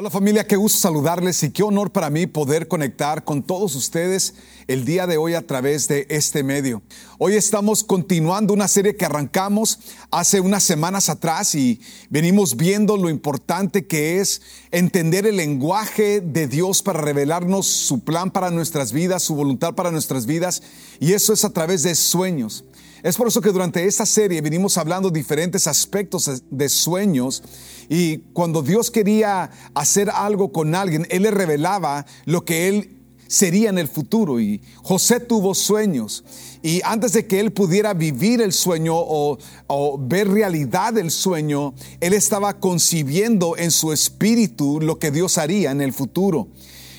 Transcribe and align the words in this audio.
Hola 0.00 0.10
familia, 0.10 0.46
qué 0.46 0.54
gusto 0.54 0.78
saludarles 0.78 1.42
y 1.42 1.50
qué 1.50 1.64
honor 1.64 1.90
para 1.90 2.08
mí 2.08 2.28
poder 2.28 2.68
conectar 2.68 3.24
con 3.24 3.42
todos 3.42 3.74
ustedes 3.74 4.34
el 4.68 4.84
día 4.84 5.08
de 5.08 5.16
hoy 5.16 5.34
a 5.34 5.44
través 5.44 5.88
de 5.88 6.06
este 6.08 6.44
medio. 6.44 6.82
Hoy 7.18 7.34
estamos 7.34 7.82
continuando 7.82 8.54
una 8.54 8.68
serie 8.68 8.94
que 8.94 9.04
arrancamos 9.04 9.80
hace 10.12 10.38
unas 10.38 10.62
semanas 10.62 11.08
atrás 11.08 11.56
y 11.56 11.80
venimos 12.10 12.56
viendo 12.56 12.96
lo 12.96 13.10
importante 13.10 13.88
que 13.88 14.20
es 14.20 14.40
entender 14.70 15.26
el 15.26 15.36
lenguaje 15.36 16.20
de 16.20 16.46
Dios 16.46 16.80
para 16.80 17.00
revelarnos 17.00 17.66
su 17.66 18.04
plan 18.04 18.30
para 18.30 18.52
nuestras 18.52 18.92
vidas, 18.92 19.24
su 19.24 19.34
voluntad 19.34 19.74
para 19.74 19.90
nuestras 19.90 20.26
vidas 20.26 20.62
y 21.00 21.14
eso 21.14 21.32
es 21.32 21.44
a 21.44 21.50
través 21.50 21.82
de 21.82 21.96
sueños. 21.96 22.62
Es 23.02 23.16
por 23.16 23.28
eso 23.28 23.40
que 23.40 23.52
durante 23.52 23.84
esta 23.84 24.04
serie 24.04 24.40
venimos 24.40 24.76
hablando 24.76 25.10
diferentes 25.10 25.66
aspectos 25.66 26.42
de 26.50 26.68
sueños 26.68 27.42
y 27.88 28.18
cuando 28.32 28.62
Dios 28.62 28.90
quería 28.90 29.50
hacer 29.74 30.10
algo 30.10 30.52
con 30.52 30.74
alguien, 30.74 31.06
Él 31.10 31.22
le 31.22 31.30
revelaba 31.30 32.06
lo 32.24 32.44
que 32.44 32.68
Él 32.68 32.98
sería 33.28 33.68
en 33.68 33.78
el 33.78 33.86
futuro. 33.86 34.40
Y 34.40 34.60
José 34.82 35.20
tuvo 35.20 35.54
sueños. 35.54 36.24
Y 36.62 36.80
antes 36.82 37.12
de 37.12 37.26
que 37.26 37.38
él 37.38 37.52
pudiera 37.52 37.94
vivir 37.94 38.40
el 38.40 38.52
sueño 38.52 38.94
o, 38.96 39.38
o, 39.68 39.98
ver 39.98 40.28
realidad 40.28 40.98
el 40.98 41.12
sueño, 41.12 41.74
él 42.00 42.14
estaba 42.14 42.58
concibiendo 42.58 43.56
en 43.56 43.70
su 43.70 43.92
espíritu 43.92 44.80
lo 44.80 44.98
que 44.98 45.12
Dios 45.12 45.38
haría 45.38 45.70
en 45.70 45.80
el 45.80 45.92
futuro. 45.92 46.48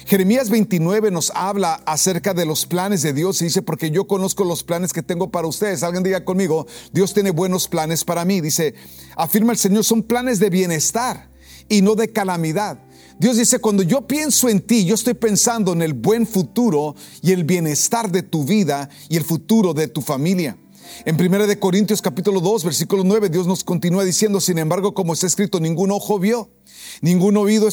Jeremías 0.09 0.49
29 0.49 1.11
nos 1.11 1.31
habla 1.35 1.75
acerca 1.85 2.33
de 2.33 2.43
los 2.43 2.65
planes 2.65 3.03
de 3.03 3.13
Dios 3.13 3.39
y 3.43 3.45
dice, 3.45 3.61
porque 3.61 3.91
yo 3.91 4.07
conozco 4.07 4.43
los 4.43 4.63
planes 4.63 4.91
que 4.91 5.03
tengo 5.03 5.29
para 5.29 5.45
ustedes. 5.45 5.83
Alguien 5.83 6.01
diga 6.01 6.25
conmigo, 6.25 6.65
Dios 6.91 7.13
tiene 7.13 7.29
buenos 7.29 7.67
planes 7.67 8.03
para 8.03 8.25
mí. 8.25 8.41
Dice, 8.41 8.73
afirma 9.15 9.51
el 9.51 9.59
Señor, 9.59 9.83
son 9.83 10.01
planes 10.01 10.39
de 10.39 10.49
bienestar 10.49 11.29
y 11.67 11.83
no 11.83 11.93
de 11.93 12.11
calamidad. 12.11 12.79
Dios 13.19 13.37
dice, 13.37 13.59
cuando 13.59 13.83
yo 13.83 14.07
pienso 14.07 14.49
en 14.49 14.61
ti, 14.61 14.83
yo 14.83 14.95
estoy 14.95 15.13
pensando 15.13 15.73
en 15.73 15.83
el 15.83 15.93
buen 15.93 16.25
futuro 16.25 16.95
y 17.21 17.31
el 17.31 17.43
bienestar 17.43 18.11
de 18.11 18.23
tu 18.23 18.45
vida 18.45 18.89
y 19.09 19.17
el 19.17 19.23
futuro 19.23 19.75
de 19.75 19.89
tu 19.89 20.01
familia. 20.01 20.57
En 21.05 21.19
1 21.19 21.47
de 21.47 21.59
Corintios 21.59 22.01
capítulo 22.01 22.41
2, 22.41 22.63
versículo 22.63 23.03
9, 23.03 23.29
Dios 23.29 23.47
nos 23.47 23.63
continúa 23.63 24.03
diciendo, 24.03 24.41
sin 24.41 24.57
embargo, 24.57 24.93
como 24.93 25.13
está 25.13 25.27
escrito, 25.27 25.59
ningún 25.59 25.91
ojo 25.91 26.19
vio 26.19 26.49
Ningún 27.01 27.37
oído 27.37 27.67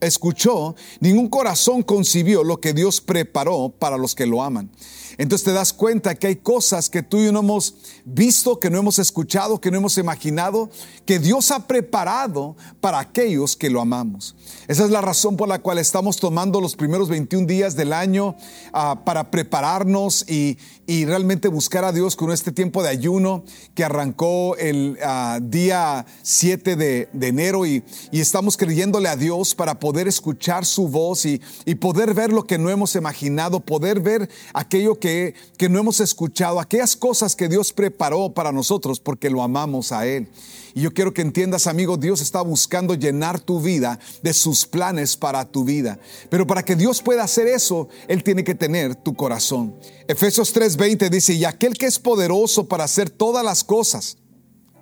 escuchó, 0.00 0.76
ningún 1.00 1.28
corazón 1.28 1.82
concibió 1.82 2.44
lo 2.44 2.60
que 2.60 2.72
Dios 2.72 3.00
preparó 3.00 3.74
para 3.76 3.96
los 3.96 4.14
que 4.14 4.26
lo 4.26 4.42
aman. 4.42 4.70
Entonces 5.16 5.44
te 5.46 5.52
das 5.52 5.72
cuenta 5.72 6.14
que 6.14 6.28
hay 6.28 6.36
cosas 6.36 6.88
que 6.88 7.02
tú 7.02 7.18
y 7.18 7.24
yo 7.24 7.32
no 7.32 7.40
hemos 7.40 7.74
visto, 8.04 8.60
que 8.60 8.70
no 8.70 8.78
hemos 8.78 9.00
escuchado, 9.00 9.60
que 9.60 9.70
no 9.70 9.78
hemos 9.78 9.98
imaginado, 9.98 10.70
que 11.04 11.18
Dios 11.18 11.50
ha 11.50 11.66
preparado 11.66 12.56
para 12.80 13.00
aquellos 13.00 13.56
que 13.56 13.68
lo 13.68 13.80
amamos. 13.80 14.36
Esa 14.68 14.84
es 14.84 14.90
la 14.90 15.00
razón 15.00 15.36
por 15.36 15.48
la 15.48 15.58
cual 15.58 15.78
estamos 15.78 16.18
tomando 16.18 16.60
los 16.60 16.76
primeros 16.76 17.08
21 17.08 17.46
días 17.46 17.74
del 17.74 17.92
año 17.92 18.36
uh, 18.72 19.02
para 19.02 19.30
prepararnos 19.30 20.24
y, 20.28 20.58
y, 20.86 21.04
realmente 21.04 21.48
buscar 21.48 21.84
a 21.84 21.92
Dios 21.92 22.14
con 22.14 22.30
este 22.30 22.52
tiempo 22.52 22.82
de 22.82 22.90
ayuno 22.90 23.44
que 23.74 23.82
arrancó 23.82 24.56
el 24.56 24.98
uh, 25.02 25.40
día 25.42 26.06
7 26.22 26.76
de, 26.76 27.08
de 27.12 27.26
enero 27.26 27.66
y, 27.66 27.82
y, 28.12 28.20
estamos 28.20 28.56
creyéndole 28.56 29.08
a 29.08 29.16
Dios 29.16 29.54
para 29.54 29.80
poder 29.80 30.06
escuchar 30.06 30.64
su 30.64 30.88
voz 30.88 31.24
y, 31.24 31.40
y 31.64 31.76
poder 31.76 32.14
ver 32.14 32.30
lo 32.30 32.44
que 32.44 32.58
no 32.58 32.68
hemos 32.70 32.94
imaginado, 32.94 33.60
poder 33.60 34.00
ver 34.00 34.28
aquello 34.52 34.98
que 34.98 35.08
que, 35.56 35.68
no 35.68 35.78
hemos 35.78 36.00
escuchado, 36.00 36.60
aquellas 36.60 36.96
cosas 36.96 37.34
que 37.34 37.48
Dios 37.48 37.72
preparó 37.72 38.32
para 38.32 38.52
nosotros 38.52 39.00
porque 39.00 39.30
lo 39.30 39.42
amamos 39.42 39.92
a 39.92 40.06
Él. 40.06 40.28
Y 40.74 40.82
yo 40.82 40.92
quiero 40.92 41.14
que 41.14 41.22
entiendas, 41.22 41.66
amigo, 41.66 41.96
Dios 41.96 42.20
está 42.20 42.42
buscando 42.42 42.94
llenar 42.94 43.40
tu 43.40 43.60
vida 43.60 43.98
de 44.22 44.32
sus 44.32 44.57
planes 44.66 45.16
para 45.16 45.44
tu 45.44 45.64
vida. 45.64 45.98
Pero 46.30 46.46
para 46.46 46.64
que 46.64 46.76
Dios 46.76 47.02
pueda 47.02 47.24
hacer 47.24 47.46
eso, 47.46 47.88
Él 48.06 48.22
tiene 48.22 48.44
que 48.44 48.54
tener 48.54 48.94
tu 48.94 49.14
corazón. 49.14 49.74
Efesios 50.06 50.54
3:20 50.54 51.10
dice, 51.10 51.34
y 51.34 51.44
aquel 51.44 51.76
que 51.76 51.86
es 51.86 51.98
poderoso 51.98 52.66
para 52.68 52.84
hacer 52.84 53.10
todas 53.10 53.44
las 53.44 53.64
cosas 53.64 54.18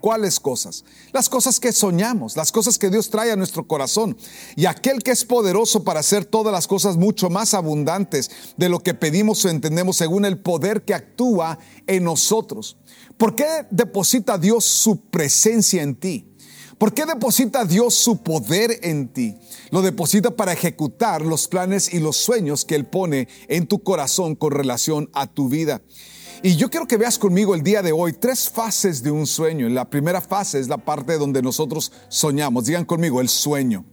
¿Cuáles 0.07 0.39
cosas? 0.39 0.85
Las 1.13 1.29
cosas 1.29 1.59
que 1.59 1.73
soñamos, 1.73 2.37
las 2.37 2.53
cosas 2.53 2.79
que 2.79 2.91
Dios 2.91 3.11
trae 3.11 3.33
a 3.33 3.37
nuestro 3.37 3.67
corazón. 3.67 4.17
Y 4.55 4.67
aquel 4.67 5.03
que 5.03 5.11
es 5.11 5.25
poderoso 5.25 5.83
para 5.83 5.99
hacer 5.99 6.25
todas 6.25 6.53
las 6.53 6.69
cosas 6.69 6.97
mucho 6.97 7.31
más 7.31 7.55
abundantes 7.55 8.31
de 8.57 8.69
lo 8.69 8.81
que 8.81 8.95
pedimos 8.95 9.45
o 9.45 9.49
entendemos 9.49 9.97
según 9.97 10.25
el 10.25 10.39
poder 10.39 10.85
que 10.85 10.95
actúa 10.95 11.59
en 11.89 12.05
nosotros. 12.05 12.77
¿Por 13.17 13.35
qué 13.35 13.67
deposita 13.71 14.39
Dios 14.39 14.65
su 14.65 15.01
presencia 15.01 15.83
en 15.83 15.97
ti? 15.97 16.36
¿Por 16.79 16.93
qué 16.93 17.07
deposita 17.07 17.65
Dios 17.65 17.95
su 17.95 18.23
poder 18.23 18.81
en 18.83 19.09
ti? 19.09 19.35
Lo 19.71 19.81
deposita 19.81 20.33
para 20.33 20.53
ejecutar 20.53 21.23
los 21.23 21.49
planes 21.49 21.95
y 21.95 22.01
los 22.01 22.19
sueños 22.19 22.67
que 22.67 22.75
Él 22.75 22.85
pone 22.85 23.29
en 23.49 23.67
tu 23.67 23.83
corazón 23.83 24.35
con 24.35 24.51
relación 24.53 25.09
a 25.15 25.27
tu 25.27 25.49
vida. 25.49 25.81
Y 26.43 26.57
yo 26.57 26.69
quiero 26.69 26.87
que 26.87 26.99
veas 26.99 27.19
conmigo 27.19 27.55
el 27.55 27.63
día 27.63 27.81
de 27.81 27.93
hoy 27.93 28.13
tres 28.13 28.51
fases 28.51 29.03
de 29.03 29.11
un 29.11 29.27
sueño. 29.27 29.71
La 29.71 29.89
primera 29.89 30.21
fase 30.21 30.61
es 30.61 30.69
la 30.69 30.77
parte 30.77 31.17
donde 31.17 31.41
nosotros 31.41 31.93
soñamos. 32.11 32.67
Digan 32.67 32.85
conmigo, 32.85 33.23
el 33.23 33.31
sueño. 33.31 33.87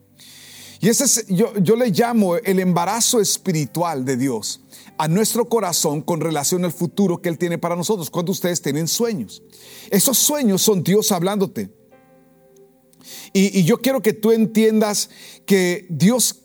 Y 0.81 0.89
ese 0.89 1.05
es, 1.05 1.25
yo, 1.29 1.57
yo 1.59 1.77
le 1.77 1.89
llamo 1.89 2.35
el 2.35 2.59
embarazo 2.59 3.21
espiritual 3.21 4.03
de 4.03 4.17
Dios 4.17 4.59
a 4.97 5.07
nuestro 5.07 5.47
corazón 5.47 6.01
con 6.01 6.19
relación 6.19 6.65
al 6.65 6.73
futuro 6.73 7.21
que 7.21 7.29
Él 7.29 7.37
tiene 7.37 7.57
para 7.57 7.77
nosotros. 7.77 8.09
Cuando 8.09 8.33
ustedes 8.33 8.61
tienen 8.61 8.89
sueños. 8.89 9.41
Esos 9.89 10.17
sueños 10.17 10.61
son 10.61 10.83
Dios 10.83 11.13
hablándote. 11.13 11.82
Y, 13.33 13.63
yo 13.63 13.81
quiero 13.81 14.01
que 14.01 14.13
tú 14.13 14.31
entiendas 14.31 15.09
que 15.45 15.85
Dios, 15.89 16.41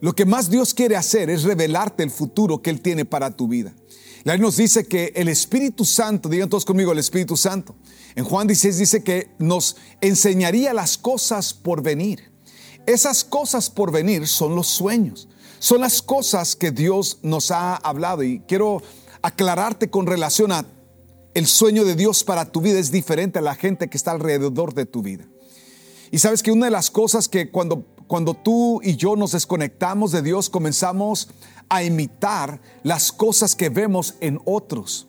lo 0.00 0.14
que 0.14 0.24
más 0.24 0.50
Dios 0.50 0.74
quiere 0.74 0.96
hacer 0.96 1.30
es 1.30 1.44
revelarte 1.44 2.02
el 2.02 2.10
futuro 2.10 2.62
que 2.62 2.70
Él 2.70 2.80
tiene 2.80 3.04
para 3.04 3.36
tu 3.36 3.48
vida. 3.48 3.74
La 4.24 4.36
nos 4.36 4.56
dice 4.56 4.86
que 4.86 5.12
el 5.16 5.28
Espíritu 5.28 5.84
Santo, 5.84 6.28
digan 6.28 6.48
todos 6.48 6.64
conmigo, 6.64 6.92
el 6.92 6.98
Espíritu 6.98 7.36
Santo. 7.36 7.74
En 8.14 8.24
Juan 8.24 8.46
16 8.46 8.78
dice 8.78 9.02
que 9.02 9.30
nos 9.38 9.76
enseñaría 10.00 10.72
las 10.72 10.96
cosas 10.96 11.54
por 11.54 11.82
venir. 11.82 12.30
Esas 12.86 13.24
cosas 13.24 13.68
por 13.70 13.90
venir 13.90 14.26
son 14.28 14.54
los 14.54 14.68
sueños. 14.68 15.28
Son 15.58 15.80
las 15.80 16.02
cosas 16.02 16.56
que 16.56 16.70
Dios 16.70 17.18
nos 17.22 17.50
ha 17.50 17.76
hablado. 17.76 18.22
Y 18.22 18.40
quiero 18.46 18.82
aclararte 19.22 19.90
con 19.90 20.06
relación 20.06 20.52
a 20.52 20.66
el 21.34 21.46
sueño 21.46 21.84
de 21.84 21.94
Dios 21.94 22.24
para 22.24 22.50
tu 22.50 22.60
vida 22.60 22.78
es 22.78 22.90
diferente 22.90 23.38
a 23.38 23.42
la 23.42 23.54
gente 23.54 23.88
que 23.88 23.96
está 23.96 24.10
alrededor 24.10 24.74
de 24.74 24.84
tu 24.84 25.02
vida. 25.02 25.24
Y 26.12 26.18
sabes 26.18 26.42
que 26.42 26.52
una 26.52 26.66
de 26.66 26.70
las 26.70 26.90
cosas 26.90 27.26
que 27.26 27.50
cuando, 27.50 27.86
cuando 28.06 28.34
tú 28.34 28.80
y 28.84 28.96
yo 28.96 29.16
nos 29.16 29.32
desconectamos 29.32 30.12
de 30.12 30.20
Dios 30.20 30.50
comenzamos 30.50 31.30
a 31.70 31.82
imitar 31.82 32.60
las 32.82 33.12
cosas 33.12 33.56
que 33.56 33.70
vemos 33.70 34.16
en 34.20 34.38
otros 34.44 35.08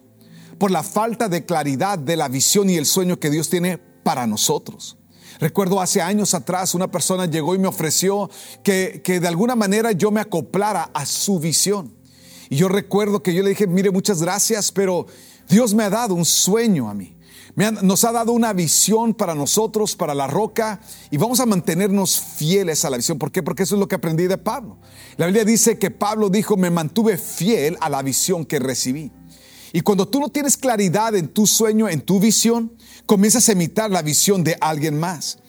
por 0.58 0.72
la 0.72 0.82
falta 0.82 1.28
de 1.28 1.46
claridad 1.46 2.00
de 2.00 2.16
la 2.16 2.30
visión 2.30 2.70
y 2.70 2.78
el 2.78 2.86
sueño 2.86 3.20
que 3.20 3.30
Dios 3.30 3.50
tiene 3.50 3.80
para 3.80 4.26
nosotros. 4.28 4.98
Recuerdo 5.42 5.82
hace 5.82 6.02
años 6.02 6.34
atrás 6.34 6.74
una 6.74 6.90
persona 6.90 7.26
llegó 7.26 7.54
y 7.54 7.60
me 7.60 7.68
ofreció 7.68 8.30
que, 8.64 9.02
que 9.04 9.20
de 9.20 9.28
alguna 9.28 9.58
manera 9.58 9.92
yo 9.92 10.10
me 10.10 10.22
acoplara 10.22 10.90
a 10.94 11.06
su 11.06 11.38
visión. 11.38 11.94
Y 12.50 12.56
yo 12.56 12.70
recuerdo 12.70 13.22
que 13.22 13.34
yo 13.34 13.44
le 13.44 13.50
dije, 13.50 13.68
mire, 13.68 13.92
muchas 13.92 14.22
gracias, 14.22 14.72
pero 14.72 15.08
Dios 15.50 15.74
me 15.74 15.84
ha 15.84 15.90
dado 15.90 16.16
un 16.16 16.24
sueño 16.24 16.90
a 16.90 16.94
mí 16.94 17.13
nos 17.56 18.04
ha 18.04 18.12
dado 18.12 18.32
una 18.32 18.52
visión 18.54 19.14
para 19.14 19.36
nosotros, 19.36 19.96
para 19.96 20.16
la 20.16 20.28
roca, 20.28 20.82
y 21.12 21.18
vamos 21.18 21.40
a 21.40 21.46
mantenernos 21.46 22.20
fieles 22.20 22.84
a 22.84 22.90
la 22.90 22.98
visión. 22.98 23.20
¿Por 23.20 23.32
qué? 23.32 23.44
Porque 23.44 23.64
eso 23.64 23.76
es 23.76 23.80
lo 23.80 23.88
que 23.88 23.96
aprendí 23.96 24.28
de 24.28 24.38
Pablo. 24.38 24.80
La 25.18 25.28
Biblia 25.28 25.46
dice 25.46 25.78
que 25.78 25.92
Pablo 25.92 26.30
dijo, 26.30 26.58
me 26.58 26.72
mantuve 26.72 27.18
fiel 27.18 27.78
a 27.80 27.90
la 27.90 28.02
visión 28.02 28.46
que 28.46 28.60
recibí. 28.60 29.12
Y 29.72 29.82
cuando 29.82 30.08
tú 30.08 30.20
no 30.20 30.30
tienes 30.30 30.58
claridad 30.58 31.16
en 31.16 31.28
tu 31.28 31.48
sueño, 31.48 31.90
en 31.90 32.02
tu 32.02 32.20
visión, 32.20 32.74
comienzas 33.06 33.50
a 33.50 33.54
imitar 33.54 33.90
la 33.90 34.02
visión 34.02 34.44
de 34.44 34.58
alguien 34.62 35.00
más. 35.00 35.40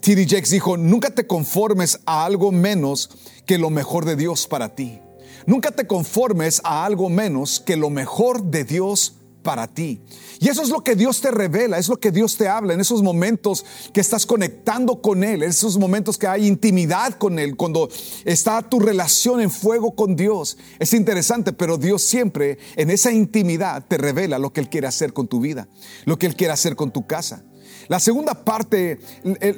T.D. 0.00 0.26
Jakes 0.28 0.50
dijo, 0.50 0.76
nunca 0.76 1.10
te 1.10 1.26
conformes 1.26 2.00
a 2.06 2.24
algo 2.24 2.50
menos 2.52 3.10
que 3.46 3.58
lo 3.58 3.70
mejor 3.70 4.04
de 4.04 4.16
Dios 4.16 4.46
para 4.46 4.74
ti. 4.74 5.00
Nunca 5.46 5.70
te 5.70 5.86
conformes 5.86 6.60
a 6.64 6.84
algo 6.84 7.08
menos 7.08 7.60
que 7.60 7.76
lo 7.76 7.90
mejor 7.90 8.44
de 8.44 8.64
Dios 8.64 9.14
para 9.42 9.66
ti. 9.66 10.00
Y 10.38 10.48
eso 10.48 10.62
es 10.62 10.68
lo 10.68 10.82
que 10.82 10.96
Dios 10.96 11.20
te 11.20 11.30
revela, 11.30 11.78
es 11.78 11.88
lo 11.88 11.98
que 11.98 12.10
Dios 12.10 12.36
te 12.36 12.48
habla 12.48 12.74
en 12.74 12.80
esos 12.80 13.02
momentos 13.02 13.64
que 13.92 14.00
estás 14.00 14.26
conectando 14.26 15.00
con 15.00 15.24
Él, 15.24 15.42
en 15.42 15.50
esos 15.50 15.78
momentos 15.78 16.18
que 16.18 16.26
hay 16.26 16.46
intimidad 16.46 17.14
con 17.14 17.38
Él, 17.38 17.56
cuando 17.56 17.88
está 18.24 18.62
tu 18.62 18.80
relación 18.80 19.40
en 19.40 19.50
fuego 19.50 19.94
con 19.94 20.16
Dios. 20.16 20.58
Es 20.78 20.92
interesante, 20.92 21.52
pero 21.52 21.78
Dios 21.78 22.02
siempre 22.02 22.58
en 22.76 22.90
esa 22.90 23.12
intimidad 23.12 23.84
te 23.86 23.98
revela 23.98 24.38
lo 24.38 24.52
que 24.52 24.60
Él 24.60 24.68
quiere 24.68 24.86
hacer 24.86 25.12
con 25.12 25.28
tu 25.28 25.40
vida, 25.40 25.68
lo 26.04 26.18
que 26.18 26.26
Él 26.26 26.36
quiere 26.36 26.52
hacer 26.52 26.76
con 26.76 26.90
tu 26.90 27.06
casa. 27.06 27.44
La 27.88 27.98
segunda 27.98 28.44
parte, 28.44 29.00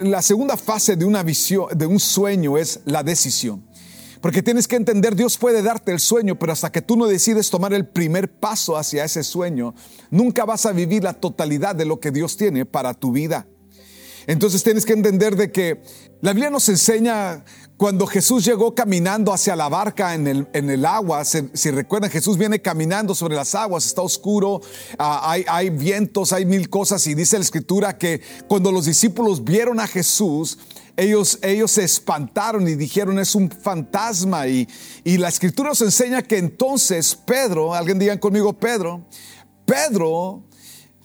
la 0.01 0.23
segunda 0.23 0.57
fase 0.57 0.97
de 0.97 1.05
una 1.05 1.23
visión, 1.23 1.67
de 1.77 1.87
un 1.87 2.01
sueño 2.01 2.57
es 2.57 2.81
la 2.87 3.03
decisión. 3.03 3.63
Porque 4.23 4.41
tienes 4.41 4.69
que 4.69 4.77
entender, 4.77 5.17
Dios 5.17 5.37
puede 5.37 5.63
darte 5.63 5.91
el 5.91 5.99
sueño, 5.99 6.39
pero 6.39 6.53
hasta 6.53 6.71
que 6.71 6.81
tú 6.81 6.97
no 6.97 7.07
decides 7.07 7.51
tomar 7.51 7.75
el 7.75 7.89
primer 7.89 8.33
paso 8.33 8.77
hacia 8.77 9.05
ese 9.05 9.25
sueño, 9.25 9.75
nunca 10.11 10.45
vas 10.45 10.65
a 10.65 10.71
vivir 10.71 11.03
la 11.03 11.13
totalidad 11.13 11.75
de 11.75 11.85
lo 11.85 11.99
que 11.99 12.13
Dios 12.13 12.37
tiene 12.37 12.65
para 12.65 12.95
tu 12.95 13.11
vida. 13.11 13.49
Entonces 14.29 14.63
tienes 14.63 14.87
que 14.87 14.93
entender 14.93 15.35
de 15.35 15.51
que 15.51 15.83
la 16.21 16.33
Biblia 16.33 16.51
nos 16.51 16.69
enseña 16.69 17.45
cuando 17.77 18.07
Jesús 18.07 18.45
llegó 18.45 18.77
caminando 18.77 19.33
hacia 19.33 19.57
la 19.57 19.69
barca 19.69 20.15
en 20.15 20.29
el, 20.29 20.47
en 20.53 20.71
el 20.71 20.87
agua, 20.87 21.25
si, 21.25 21.71
recuerdan, 21.73 22.09
Jesús 22.09 22.39
viene 22.39 22.63
caminando 22.63 23.17
sobre 23.17 23.35
las 23.35 23.57
aguas, 23.57 23.87
está 23.87 24.03
oscuro, 24.03 24.61
ah, 24.99 25.33
hay, 25.33 25.45
hay 25.49 25.71
vientos, 25.71 26.33
hay 26.33 26.47
mil 26.47 26.71
cosas 26.71 27.05
y 27.09 27.15
dice 27.15 27.39
la 27.39 27.45
escritura 27.45 27.99
que 27.99 28.21
cuando 28.47 28.71
los 28.71 28.85
discípulos 28.85 29.43
vieron 29.43 29.81
a 29.81 29.89
Jesús, 29.89 30.59
ellos, 30.97 31.39
ellos 31.43 31.71
se 31.73 31.85
espantaron 31.85 32.67
y 32.69 32.75
dijeron 32.75 33.19
es 33.19 33.35
un 33.35 33.51
fantasma. 33.51 34.47
Y, 34.47 34.69
y 35.05 35.19
la 35.19 35.29
escritura 35.29 35.71
nos 35.71 35.81
enseña 35.83 36.23
que 36.23 36.39
entonces 36.39 37.15
Pedro, 37.15 37.75
alguien 37.75 37.99
digan 37.99 38.19
conmigo 38.19 38.53
Pedro, 38.53 39.07
Pedro 39.65 40.45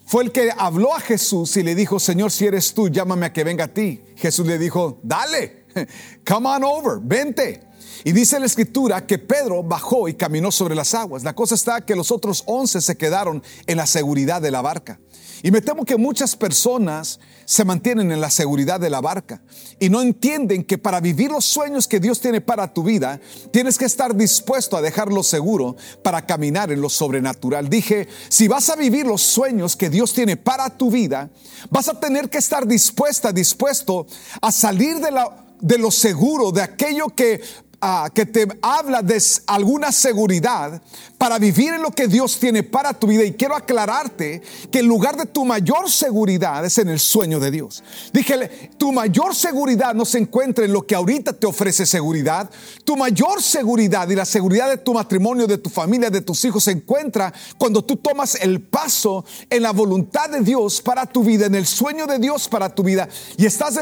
fue 0.08 0.24
el 0.24 0.32
que 0.32 0.50
habló 0.56 0.94
a 0.94 1.00
Jesús 1.00 1.56
y 1.58 1.62
le 1.62 1.74
dijo, 1.74 2.00
Señor, 2.00 2.30
si 2.30 2.46
eres 2.46 2.72
tú, 2.72 2.88
llámame 2.88 3.26
a 3.26 3.32
que 3.32 3.44
venga 3.44 3.64
a 3.64 3.68
ti. 3.68 4.02
Jesús 4.16 4.46
le 4.46 4.58
dijo, 4.58 5.00
dale, 5.02 5.66
come 6.26 6.48
on 6.48 6.64
over, 6.64 6.98
vente. 7.00 7.67
Y 8.04 8.12
dice 8.12 8.38
la 8.38 8.46
escritura 8.46 9.06
que 9.06 9.18
Pedro 9.18 9.62
bajó 9.62 10.08
y 10.08 10.14
caminó 10.14 10.52
sobre 10.52 10.74
las 10.74 10.94
aguas. 10.94 11.24
La 11.24 11.34
cosa 11.34 11.54
está 11.54 11.84
que 11.84 11.96
los 11.96 12.10
otros 12.10 12.42
once 12.46 12.80
se 12.80 12.96
quedaron 12.96 13.42
en 13.66 13.76
la 13.76 13.86
seguridad 13.86 14.40
de 14.40 14.50
la 14.50 14.62
barca. 14.62 15.00
Y 15.42 15.50
me 15.50 15.60
temo 15.60 15.84
que 15.84 15.96
muchas 15.96 16.34
personas 16.34 17.20
se 17.44 17.64
mantienen 17.64 18.10
en 18.10 18.20
la 18.20 18.30
seguridad 18.30 18.80
de 18.80 18.90
la 18.90 19.00
barca 19.00 19.40
y 19.78 19.88
no 19.88 20.02
entienden 20.02 20.64
que 20.64 20.78
para 20.78 21.00
vivir 21.00 21.30
los 21.30 21.44
sueños 21.44 21.86
que 21.86 22.00
Dios 22.00 22.20
tiene 22.20 22.40
para 22.40 22.74
tu 22.74 22.82
vida, 22.82 23.20
tienes 23.52 23.78
que 23.78 23.84
estar 23.84 24.16
dispuesto 24.16 24.76
a 24.76 24.82
dejarlo 24.82 25.22
seguro 25.22 25.76
para 26.02 26.26
caminar 26.26 26.72
en 26.72 26.80
lo 26.80 26.88
sobrenatural. 26.88 27.68
Dije, 27.68 28.08
si 28.28 28.48
vas 28.48 28.68
a 28.68 28.76
vivir 28.76 29.06
los 29.06 29.22
sueños 29.22 29.76
que 29.76 29.90
Dios 29.90 30.12
tiene 30.12 30.36
para 30.36 30.76
tu 30.76 30.90
vida, 30.90 31.30
vas 31.70 31.88
a 31.88 32.00
tener 32.00 32.28
que 32.28 32.38
estar 32.38 32.66
dispuesta, 32.66 33.32
dispuesto 33.32 34.06
a 34.40 34.50
salir 34.50 34.98
de 34.98 35.12
la 35.12 35.44
de 35.60 35.76
lo 35.78 35.90
seguro, 35.90 36.52
de 36.52 36.62
aquello 36.62 37.08
que 37.08 37.40
Ah, 37.80 38.10
que 38.12 38.26
te 38.26 38.44
habla 38.60 39.02
de 39.02 39.22
alguna 39.46 39.92
seguridad 39.92 40.82
para 41.16 41.38
vivir 41.38 41.74
en 41.74 41.82
lo 41.82 41.92
que 41.92 42.08
Dios 42.08 42.40
tiene 42.40 42.64
para 42.64 42.92
tu 42.92 43.06
vida. 43.06 43.22
Y 43.22 43.34
quiero 43.34 43.54
aclararte 43.54 44.42
que 44.72 44.80
el 44.80 44.86
lugar 44.86 45.16
de 45.16 45.26
tu 45.26 45.44
mayor 45.44 45.88
seguridad 45.88 46.64
es 46.64 46.76
en 46.78 46.88
el 46.88 46.98
sueño 46.98 47.38
de 47.38 47.52
Dios. 47.52 47.84
Díjele, 48.12 48.72
tu 48.78 48.90
mayor 48.90 49.32
seguridad 49.32 49.94
no 49.94 50.04
se 50.04 50.18
encuentra 50.18 50.64
en 50.64 50.72
lo 50.72 50.84
que 50.84 50.96
ahorita 50.96 51.32
te 51.34 51.46
ofrece 51.46 51.86
seguridad. 51.86 52.50
Tu 52.82 52.96
mayor 52.96 53.40
seguridad 53.40 54.08
y 54.08 54.16
la 54.16 54.24
seguridad 54.24 54.68
de 54.68 54.78
tu 54.78 54.92
matrimonio, 54.92 55.46
de 55.46 55.58
tu 55.58 55.70
familia, 55.70 56.10
de 56.10 56.20
tus 56.20 56.44
hijos 56.44 56.64
se 56.64 56.72
encuentra 56.72 57.32
cuando 57.58 57.84
tú 57.84 57.94
tomas 57.94 58.34
el 58.40 58.60
paso 58.60 59.24
en 59.50 59.62
la 59.62 59.70
voluntad 59.70 60.30
de 60.30 60.40
Dios 60.40 60.82
para 60.82 61.06
tu 61.06 61.22
vida, 61.22 61.46
en 61.46 61.54
el 61.54 61.66
sueño 61.66 62.08
de 62.08 62.18
Dios 62.18 62.48
para 62.48 62.74
tu 62.74 62.82
vida. 62.82 63.08
Y 63.36 63.46
estás 63.46 63.76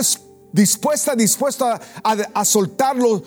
dispuesta, 0.56 1.14
dispuesta 1.14 1.78
a, 2.02 2.44
soltarlo 2.44 3.22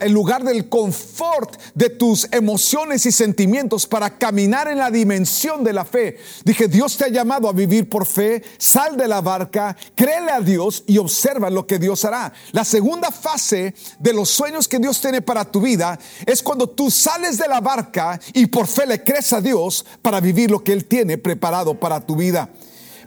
el 0.00 0.12
lugar 0.12 0.44
del 0.44 0.68
confort 0.68 1.56
de 1.74 1.88
tus 1.88 2.28
emociones 2.30 3.06
y 3.06 3.12
sentimientos 3.12 3.86
para 3.86 4.18
caminar 4.18 4.68
en 4.68 4.78
la 4.78 4.90
dimensión 4.90 5.64
de 5.64 5.72
la 5.72 5.84
fe. 5.84 6.18
Dije, 6.44 6.68
Dios 6.68 6.96
te 6.98 7.06
ha 7.06 7.08
llamado 7.08 7.48
a 7.48 7.52
vivir 7.52 7.88
por 7.88 8.04
fe, 8.06 8.42
sal 8.58 8.96
de 8.96 9.08
la 9.08 9.22
barca, 9.22 9.74
créele 9.96 10.30
a 10.30 10.40
Dios 10.40 10.84
y 10.86 10.98
observa 10.98 11.48
lo 11.48 11.66
que 11.66 11.78
Dios 11.78 12.04
hará. 12.04 12.32
La 12.52 12.64
segunda 12.64 13.10
fase 13.10 13.74
de 13.98 14.12
los 14.12 14.28
sueños 14.28 14.68
que 14.68 14.78
Dios 14.78 15.00
tiene 15.00 15.22
para 15.22 15.46
tu 15.46 15.62
vida 15.62 15.98
es 16.26 16.42
cuando 16.42 16.68
tú 16.68 16.90
sales 16.90 17.38
de 17.38 17.48
la 17.48 17.62
barca 17.62 18.20
y 18.34 18.46
por 18.46 18.66
fe 18.66 18.86
le 18.86 19.02
crees 19.02 19.32
a 19.32 19.40
Dios 19.40 19.86
para 20.02 20.20
vivir 20.20 20.50
lo 20.50 20.62
que 20.62 20.74
Él 20.74 20.84
tiene 20.84 21.16
preparado 21.16 21.80
para 21.80 22.00
tu 22.00 22.16
vida. 22.16 22.50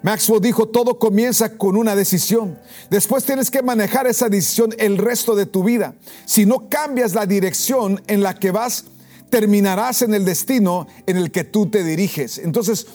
Maxwell 0.04 0.42
dijo, 0.42 0.68
todo 0.68 1.00
comienza 1.00 1.58
con 1.58 1.76
una 1.76 1.96
decisión. 1.96 2.58
Después 2.90 3.24
tienes 3.24 3.52
que 3.52 3.62
manejar 3.62 4.08
esa 4.08 4.30
decisión 4.30 4.74
el 4.78 4.98
resto 4.98 5.36
de 5.36 5.46
tu 5.46 5.64
vida. 5.64 5.96
Si 6.26 6.46
no 6.46 6.70
cambias 6.70 7.14
la 7.14 7.26
dirección 7.26 8.02
en 8.08 8.22
la 8.22 8.36
que 8.36 8.52
vas, 8.52 8.86
terminarás 9.30 10.02
en 10.02 10.14
el 10.14 10.26
destino 10.26 10.88
en 11.06 11.18
el 11.18 11.32
que 11.32 11.44
tú 11.44 11.68
te 11.68 11.84
diriges. 11.84 12.38
Entonces, 12.38 12.88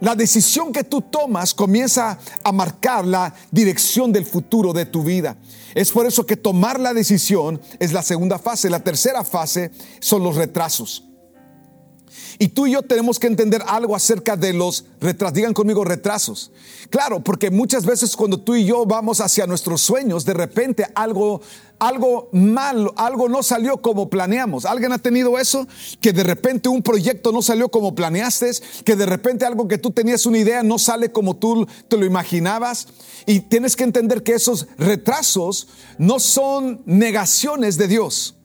la 0.00 0.14
decisión 0.14 0.72
que 0.72 0.84
tú 0.84 1.00
tomas 1.00 1.54
comienza 1.54 2.18
a 2.42 2.52
marcar 2.52 3.06
la 3.06 3.34
dirección 3.50 4.12
del 4.12 4.26
futuro 4.26 4.72
de 4.72 4.86
tu 4.86 5.02
vida. 5.02 5.36
Es 5.74 5.92
por 5.92 6.06
eso 6.06 6.26
que 6.26 6.36
tomar 6.36 6.78
la 6.78 6.94
decisión 6.94 7.60
es 7.78 7.92
la 7.92 8.02
segunda 8.02 8.38
fase. 8.38 8.70
La 8.70 8.80
tercera 8.80 9.24
fase 9.24 9.70
son 10.00 10.22
los 10.22 10.36
retrasos. 10.36 11.04
Y 12.38 12.48
tú 12.48 12.66
y 12.66 12.72
yo 12.72 12.82
tenemos 12.82 13.18
que 13.18 13.26
entender 13.26 13.62
algo 13.66 13.94
acerca 13.94 14.36
de 14.36 14.52
los 14.52 14.84
retrasos. 15.00 15.34
Digan 15.34 15.54
conmigo 15.54 15.84
retrasos. 15.84 16.50
Claro, 16.90 17.22
porque 17.22 17.50
muchas 17.50 17.84
veces 17.84 18.16
cuando 18.16 18.38
tú 18.38 18.54
y 18.54 18.64
yo 18.64 18.84
vamos 18.86 19.20
hacia 19.20 19.46
nuestros 19.46 19.80
sueños, 19.80 20.24
de 20.24 20.34
repente 20.34 20.86
algo, 20.94 21.40
algo 21.78 22.30
algo 22.96 23.28
no 23.28 23.42
salió 23.42 23.80
como 23.80 24.10
planeamos. 24.10 24.64
¿Alguien 24.64 24.92
ha 24.92 24.98
tenido 24.98 25.38
eso? 25.38 25.66
Que 26.00 26.12
de 26.12 26.24
repente 26.24 26.68
un 26.68 26.82
proyecto 26.82 27.32
no 27.32 27.42
salió 27.42 27.68
como 27.68 27.94
planeaste, 27.94 28.50
que 28.84 28.96
de 28.96 29.06
repente 29.06 29.44
algo 29.44 29.68
que 29.68 29.78
tú 29.78 29.90
tenías 29.90 30.26
una 30.26 30.38
idea 30.38 30.62
no 30.62 30.78
sale 30.78 31.12
como 31.12 31.36
tú 31.36 31.66
te 31.88 31.96
lo 31.96 32.04
imaginabas. 32.04 32.88
Y 33.26 33.40
tienes 33.40 33.76
que 33.76 33.84
entender 33.84 34.22
que 34.22 34.32
esos 34.32 34.66
retrasos 34.78 35.68
no 35.98 36.18
son 36.18 36.82
negaciones 36.84 37.78
de 37.78 37.88
Dios. 37.88 38.36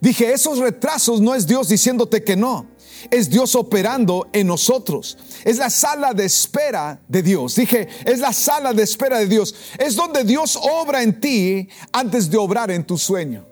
Dije, 0.00 0.32
esos 0.32 0.58
retrasos 0.58 1.20
no 1.20 1.34
es 1.34 1.46
Dios 1.46 1.68
diciéndote 1.68 2.24
que 2.24 2.34
no 2.34 2.71
es 3.10 3.30
Dios 3.30 3.54
operando 3.54 4.28
en 4.32 4.46
nosotros. 4.46 5.18
Es 5.44 5.58
la 5.58 5.70
sala 5.70 6.14
de 6.14 6.24
espera 6.24 7.00
de 7.08 7.22
Dios. 7.22 7.56
Dije, 7.56 7.88
es 8.04 8.20
la 8.20 8.32
sala 8.32 8.72
de 8.72 8.82
espera 8.82 9.18
de 9.18 9.26
Dios. 9.26 9.54
Es 9.78 9.96
donde 9.96 10.24
Dios 10.24 10.58
obra 10.60 11.02
en 11.02 11.20
ti 11.20 11.68
antes 11.92 12.30
de 12.30 12.38
obrar 12.38 12.70
en 12.70 12.84
tu 12.84 12.98
sueño. 12.98 13.46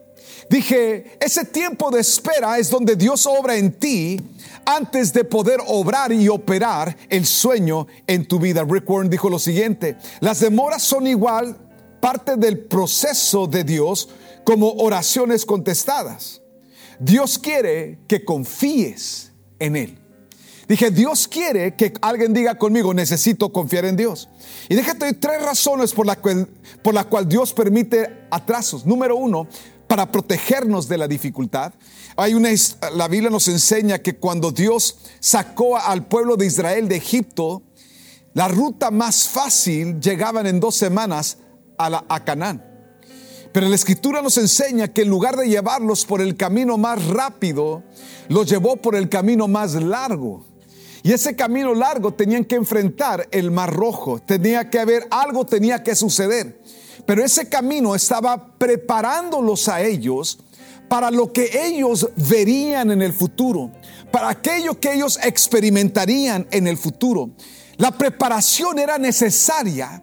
Dije, 0.49 1.17
ese 1.20 1.44
tiempo 1.44 1.91
de 1.91 2.00
espera 2.00 2.58
es 2.58 2.70
donde 2.70 2.97
Dios 2.97 3.26
obra 3.26 3.56
en 3.56 3.73
ti 3.73 4.20
antes 4.64 5.12
de 5.12 5.25
poder 5.25 5.61
obrar 5.67 6.12
y 6.12 6.29
operar 6.29 6.96
el 7.08 7.25
sueño 7.25 7.87
en 8.06 8.26
tu 8.26 8.38
vida. 8.38 8.64
Rick 8.69 8.89
Warren 8.91 9.10
dijo 9.10 9.31
lo 9.31 9.39
siguiente, 9.39 9.96
las 10.20 10.41
demoras 10.41 10.82
son 10.82 11.06
igual 11.06 11.56
parte 12.01 12.36
del 12.36 12.58
proceso 12.58 13.46
de 13.46 13.63
Dios 13.63 14.08
como 14.44 14.72
oraciones 14.72 15.46
contestadas. 15.46 16.43
Dios 16.98 17.39
quiere 17.39 18.01
que 18.08 18.24
confíes 18.24 19.30
en 19.60 19.76
Él. 19.76 19.98
Dije, 20.70 20.93
Dios 20.93 21.26
quiere 21.26 21.74
que 21.74 21.93
alguien 22.00 22.32
diga 22.32 22.56
conmigo, 22.56 22.94
necesito 22.94 23.52
confiar 23.52 23.86
en 23.86 23.96
Dios. 23.96 24.29
Y 24.69 24.76
déjate 24.76 25.12
tres 25.14 25.43
razones 25.43 25.93
por 25.93 26.06
la, 26.06 26.14
cual, 26.14 26.46
por 26.81 27.26
Dios 27.26 27.52
permite 27.52 28.26
atrasos. 28.31 28.86
Número 28.86 29.17
uno, 29.17 29.48
para 29.88 30.12
protegernos 30.12 30.86
de 30.86 30.98
la 30.98 31.08
dificultad. 31.08 31.72
Hay 32.17 32.34
una, 32.34 32.50
la 32.94 33.08
Biblia 33.08 33.31
nos 33.31 33.48
enseña 33.48 33.98
que 33.98 34.14
cuando 34.14 34.52
Dios 34.52 34.98
sacó 35.19 35.76
al 35.76 36.06
pueblo 36.06 36.36
de 36.36 36.46
Israel 36.46 36.86
de 36.86 36.94
Egipto, 36.94 37.64
la 38.32 38.46
ruta 38.46 38.93
más 38.93 39.29
fácil 39.29 39.98
llegaban 39.98 40.46
en 40.46 40.60
dos 40.60 40.76
semanas 40.76 41.38
a, 41.79 41.90
la, 41.90 42.05
a 42.08 42.24
Canaán. 42.24 42.69
Pero 43.52 43.69
la 43.69 43.74
escritura 43.74 44.22
nos 44.22 44.38
enseña 44.38 44.88
que 44.88 45.02
en 45.02 45.08
lugar 45.08 45.36
de 45.36 45.48
llevarlos 45.48 46.04
por 46.04 46.20
el 46.20 46.36
camino 46.36 46.78
más 46.78 47.04
rápido, 47.06 47.82
los 48.28 48.48
llevó 48.48 48.76
por 48.76 48.94
el 48.94 49.08
camino 49.08 49.48
más 49.48 49.74
largo. 49.74 50.44
Y 51.02 51.12
ese 51.12 51.34
camino 51.34 51.74
largo 51.74 52.12
tenían 52.12 52.44
que 52.44 52.56
enfrentar 52.56 53.26
el 53.32 53.50
mar 53.50 53.74
rojo, 53.74 54.20
tenía 54.20 54.70
que 54.70 54.78
haber 54.78 55.06
algo, 55.10 55.46
tenía 55.46 55.82
que 55.82 55.96
suceder. 55.96 56.60
Pero 57.06 57.24
ese 57.24 57.48
camino 57.48 57.94
estaba 57.94 58.56
preparándolos 58.58 59.69
a 59.69 59.80
ellos 59.80 60.38
para 60.88 61.10
lo 61.10 61.32
que 61.32 61.50
ellos 61.66 62.08
verían 62.16 62.90
en 62.90 63.02
el 63.02 63.12
futuro, 63.12 63.70
para 64.12 64.28
aquello 64.28 64.78
que 64.78 64.92
ellos 64.92 65.19
experimentarían 65.22 66.46
en 66.50 66.66
el 66.66 66.76
futuro. 66.76 67.30
La 67.78 67.96
preparación 67.96 68.78
era 68.78 68.98
necesaria 68.98 70.02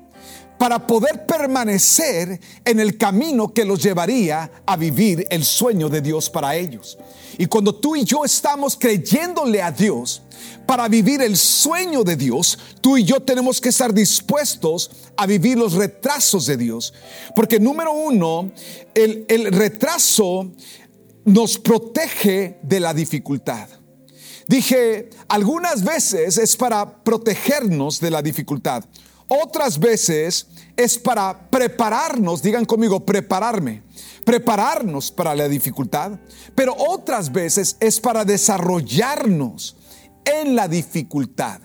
para 0.58 0.86
poder 0.86 1.26
permanecer 1.26 2.40
en 2.66 2.80
el 2.80 2.98
camino 2.98 3.54
que 3.54 3.66
los 3.66 3.82
llevaría 3.82 4.52
a 4.66 4.76
vivir 4.76 5.26
el 5.30 5.44
sueño 5.44 5.90
de 5.90 6.02
Dios 6.02 6.30
para 6.30 6.56
ellos. 6.56 6.98
Y 7.38 7.46
cuando 7.46 7.76
tú 7.76 7.96
y 7.96 8.04
yo 8.04 8.26
estamos 8.26 8.76
creyéndole 8.76 9.62
a 9.62 9.72
Dios 9.72 10.24
para 10.66 10.88
vivir 10.88 11.22
el 11.22 11.38
sueño 11.38 12.04
de 12.04 12.16
Dios, 12.16 12.58
tú 12.82 12.98
y 12.98 13.04
yo 13.04 13.20
tenemos 13.20 13.62
que 13.62 13.70
estar 13.70 13.94
dispuestos 13.94 14.90
a 15.16 15.26
vivir 15.26 15.58
los 15.58 15.74
retrasos 15.74 16.48
de 16.48 16.58
Dios. 16.58 16.94
Porque 17.36 17.60
número 17.60 17.92
uno, 17.92 18.52
el, 18.96 19.26
el 19.28 19.52
retraso 19.52 20.52
nos 21.26 21.60
protege 21.60 22.58
de 22.64 22.80
la 22.80 22.94
dificultad. 22.94 23.70
Dije, 24.48 25.10
algunas 25.28 25.84
veces 25.84 26.38
es 26.38 26.56
para 26.56 27.04
protegernos 27.04 28.00
de 28.00 28.12
la 28.12 28.22
dificultad. 28.22 28.86
Otras 29.28 29.80
veces 29.80 30.48
es 30.76 30.98
para 30.98 31.50
prepararnos, 31.50 32.42
digan 32.42 32.66
conmigo, 32.66 33.06
prepararme, 33.06 33.84
prepararnos 34.24 35.12
para 35.12 35.36
la 35.36 35.48
dificultad. 35.50 36.14
Pero 36.56 36.76
otras 36.78 37.32
veces 37.32 37.76
es 37.80 38.00
para 38.00 38.24
desarrollarnos 38.24 39.76
en 40.24 40.56
la 40.56 40.68
dificultad. 40.68 41.60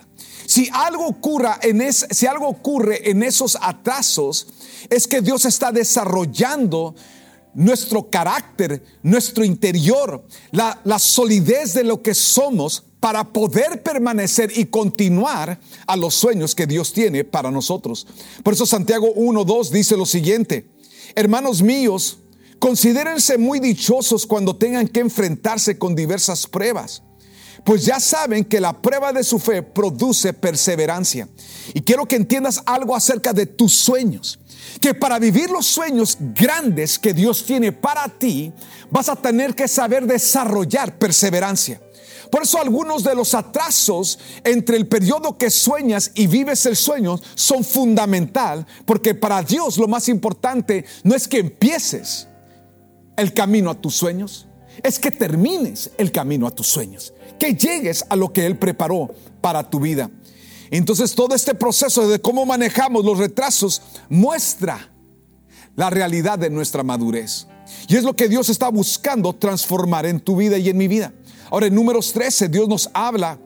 Si 0.47 0.69
algo, 0.73 1.16
en 1.62 1.92
si 1.92 2.26
algo 2.26 2.49
ocurre 2.49 3.11
en 3.11 3.23
esos 3.23 3.57
atrasos, 3.61 4.49
es 4.90 5.07
que 5.07 5.21
Dios 5.21 5.45
está 5.45 5.71
desarrollando 5.71 6.95
nuestro 7.54 8.11
carácter, 8.11 8.83
nuestro 9.02 9.45
interior, 9.45 10.26
la, 10.50 10.81
la 10.85 10.99
solidez 10.99 11.75
de 11.75 11.85
lo 11.85 12.02
que 12.02 12.14
somos 12.14 12.85
para 13.02 13.25
poder 13.25 13.82
permanecer 13.82 14.52
y 14.56 14.66
continuar 14.66 15.59
a 15.88 15.97
los 15.97 16.14
sueños 16.14 16.54
que 16.54 16.68
Dios 16.68 16.92
tiene 16.92 17.25
para 17.25 17.50
nosotros. 17.50 18.06
Por 18.44 18.54
eso 18.54 18.64
Santiago 18.64 19.12
1.2 19.16 19.71
dice 19.71 19.97
lo 19.97 20.06
siguiente, 20.06 20.71
hermanos 21.16 21.62
míos, 21.62 22.18
considérense 22.61 23.38
muy 23.38 23.59
dichosos 23.59 24.25
cuando 24.25 24.54
tengan 24.54 24.87
que 24.87 25.00
enfrentarse 25.00 25.78
con 25.78 25.97
diversas 25.97 26.47
pruebas, 26.47 27.02
pues 27.64 27.85
ya 27.85 27.99
saben 27.99 28.44
que 28.44 28.61
la 28.61 28.80
prueba 28.80 29.12
de 29.12 29.25
su 29.25 29.40
fe 29.40 29.62
produce 29.64 30.32
perseverancia. 30.32 31.28
Y 31.75 31.80
quiero 31.80 32.06
que 32.06 32.14
entiendas 32.14 32.62
algo 32.66 32.94
acerca 32.94 33.32
de 33.32 33.47
tus 33.47 33.73
sueños 33.73 34.38
que 34.80 34.94
para 34.94 35.18
vivir 35.18 35.50
los 35.50 35.66
sueños 35.66 36.16
grandes 36.21 37.00
que 37.00 37.12
Dios 37.12 37.44
tiene 37.47 37.73
para 37.73 38.09
ti, 38.09 38.52
vas 38.92 39.09
a 39.09 39.16
tener 39.16 39.56
que 39.56 39.66
saber 39.66 40.06
desarrollar 40.06 40.99
perseverancia. 41.00 41.80
Por 42.32 42.44
eso 42.44 42.58
algunos 42.58 43.04
de 43.04 43.14
los 43.14 43.34
atrasos 43.34 44.18
entre 44.42 44.78
el 44.78 44.88
periodo 44.88 45.36
que 45.36 45.50
sueñas 45.50 46.12
y 46.14 46.26
vives 46.26 46.64
el 46.64 46.76
sueño 46.76 47.20
son 47.34 47.62
fundamental, 47.62 48.66
porque 48.86 49.14
para 49.14 49.42
Dios 49.42 49.76
lo 49.76 49.86
más 49.86 50.08
importante 50.08 50.86
no 51.04 51.14
es 51.14 51.28
que 51.28 51.40
empieces 51.40 52.28
el 53.18 53.34
camino 53.34 53.68
a 53.68 53.74
tus 53.74 53.96
sueños, 53.96 54.46
es 54.82 54.98
que 54.98 55.10
termines 55.10 55.90
el 55.98 56.10
camino 56.10 56.46
a 56.46 56.52
tus 56.52 56.68
sueños, 56.68 57.12
que 57.38 57.54
llegues 57.54 58.02
a 58.08 58.16
lo 58.16 58.32
que 58.32 58.46
Él 58.46 58.56
preparó 58.56 59.10
para 59.42 59.68
tu 59.68 59.78
vida. 59.78 60.10
Entonces 60.70 61.14
todo 61.14 61.34
este 61.34 61.54
proceso 61.54 62.08
de 62.08 62.18
cómo 62.18 62.46
manejamos 62.46 63.04
los 63.04 63.18
retrasos 63.18 63.82
muestra 64.08 64.90
la 65.76 65.90
realidad 65.90 66.38
de 66.38 66.48
nuestra 66.48 66.82
madurez. 66.82 67.46
Y 67.88 67.96
es 67.96 68.04
lo 68.04 68.16
que 68.16 68.30
Dios 68.30 68.48
está 68.48 68.70
buscando 68.70 69.34
transformar 69.34 70.06
en 70.06 70.18
tu 70.18 70.34
vida 70.34 70.56
y 70.56 70.70
en 70.70 70.78
mi 70.78 70.88
vida. 70.88 71.12
Ahora 71.52 71.66
en 71.66 71.75
números 71.75 72.14
13 72.14 72.49
Dios 72.49 72.66
nos 72.66 72.88
habla 72.94 73.38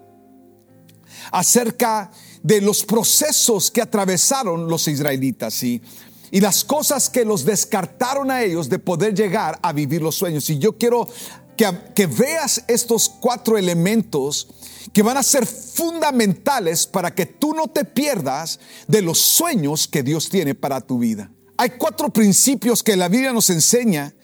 acerca 1.32 2.12
de 2.40 2.60
los 2.60 2.84
procesos 2.84 3.68
que 3.68 3.82
atravesaron 3.82 4.68
los 4.68 4.86
israelitas 4.86 5.60
y, 5.64 5.82
y 6.30 6.40
las 6.40 6.62
cosas 6.62 7.10
que 7.10 7.24
los 7.24 7.44
descartaron 7.44 8.30
a 8.30 8.44
ellos 8.44 8.68
de 8.68 8.78
poder 8.78 9.12
llegar 9.12 9.58
a 9.60 9.72
vivir 9.72 10.02
los 10.02 10.14
sueños. 10.14 10.48
Y 10.50 10.60
yo 10.60 10.78
quiero 10.78 11.08
que, 11.56 11.68
que 11.96 12.06
veas 12.06 12.62
estos 12.68 13.08
cuatro 13.08 13.58
elementos 13.58 14.46
que 14.92 15.02
van 15.02 15.16
a 15.16 15.24
ser 15.24 15.44
fundamentales 15.44 16.86
para 16.86 17.12
que 17.12 17.26
tú 17.26 17.54
no 17.54 17.66
te 17.66 17.84
pierdas 17.84 18.60
de 18.86 19.02
los 19.02 19.18
sueños 19.18 19.88
que 19.88 20.04
Dios 20.04 20.28
tiene 20.28 20.54
para 20.54 20.80
tu 20.80 21.00
vida. 21.00 21.32
Hay 21.56 21.70
cuatro 21.70 22.10
principios 22.10 22.84
que 22.84 22.94
la 22.94 23.08
Biblia 23.08 23.32
nos 23.32 23.50
enseña 23.50 24.14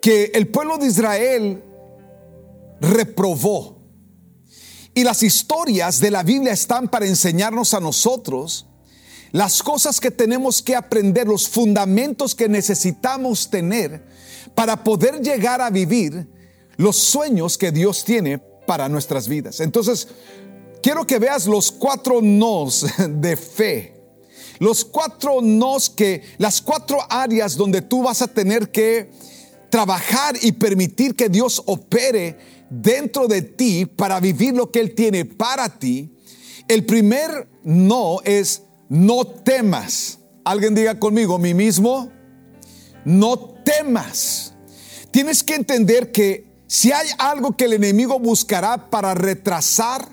que 0.00 0.30
el 0.32 0.46
pueblo 0.46 0.78
de 0.78 0.86
Israel 0.86 1.64
reprobó. 2.80 3.80
Y 4.94 5.04
las 5.04 5.22
historias 5.22 6.00
de 6.00 6.10
la 6.10 6.22
Biblia 6.22 6.52
están 6.52 6.88
para 6.88 7.06
enseñarnos 7.06 7.74
a 7.74 7.80
nosotros 7.80 8.66
las 9.32 9.62
cosas 9.62 10.00
que 10.00 10.10
tenemos 10.10 10.62
que 10.62 10.74
aprender, 10.74 11.28
los 11.28 11.48
fundamentos 11.48 12.34
que 12.34 12.48
necesitamos 12.48 13.48
tener 13.48 14.04
para 14.54 14.82
poder 14.82 15.20
llegar 15.20 15.60
a 15.60 15.70
vivir 15.70 16.26
los 16.76 16.96
sueños 16.96 17.56
que 17.56 17.70
Dios 17.70 18.04
tiene 18.04 18.38
para 18.38 18.88
nuestras 18.88 19.28
vidas. 19.28 19.60
Entonces, 19.60 20.08
quiero 20.82 21.06
que 21.06 21.18
veas 21.18 21.46
los 21.46 21.70
cuatro 21.70 22.20
nos 22.20 22.86
de 23.08 23.36
fe. 23.36 23.96
Los 24.58 24.84
cuatro 24.84 25.40
nos 25.40 25.88
que, 25.88 26.22
las 26.38 26.60
cuatro 26.60 26.98
áreas 27.08 27.56
donde 27.56 27.80
tú 27.80 28.02
vas 28.02 28.20
a 28.22 28.26
tener 28.26 28.70
que 28.70 29.10
trabajar 29.70 30.34
y 30.42 30.52
permitir 30.52 31.14
que 31.14 31.28
Dios 31.28 31.62
opere 31.64 32.59
dentro 32.70 33.26
de 33.28 33.42
ti 33.42 33.84
para 33.84 34.20
vivir 34.20 34.54
lo 34.54 34.70
que 34.70 34.80
Él 34.80 34.94
tiene 34.94 35.24
para 35.24 35.78
ti. 35.78 36.16
El 36.68 36.86
primer 36.86 37.48
no 37.64 38.18
es 38.24 38.62
no 38.88 39.26
temas. 39.26 40.20
Alguien 40.44 40.74
diga 40.74 40.98
conmigo, 40.98 41.38
mí 41.38 41.52
mismo, 41.52 42.10
no 43.04 43.36
temas. 43.64 44.54
Tienes 45.10 45.42
que 45.42 45.56
entender 45.56 46.12
que 46.12 46.50
si 46.66 46.92
hay 46.92 47.08
algo 47.18 47.56
que 47.56 47.64
el 47.64 47.72
enemigo 47.72 48.18
buscará 48.18 48.90
para 48.90 49.12
retrasar 49.14 50.08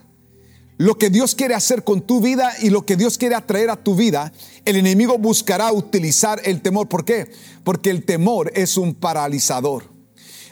lo 0.77 0.95
que 0.95 1.09
Dios 1.09 1.33
quiere 1.33 1.55
hacer 1.55 1.83
con 1.83 2.01
tu 2.01 2.21
vida 2.21 2.53
y 2.61 2.69
lo 2.69 2.85
que 2.85 2.95
Dios 2.95 3.17
quiere 3.17 3.35
atraer 3.35 3.69
a 3.69 3.83
tu 3.83 3.95
vida, 3.95 4.31
el 4.65 4.75
enemigo 4.75 5.17
buscará 5.17 5.71
utilizar 5.71 6.41
el 6.43 6.61
temor. 6.61 6.87
¿Por 6.87 7.03
qué? 7.03 7.31
Porque 7.63 7.89
el 7.89 8.05
temor 8.05 8.51
es 8.55 8.77
un 8.77 8.93
paralizador. 8.93 9.96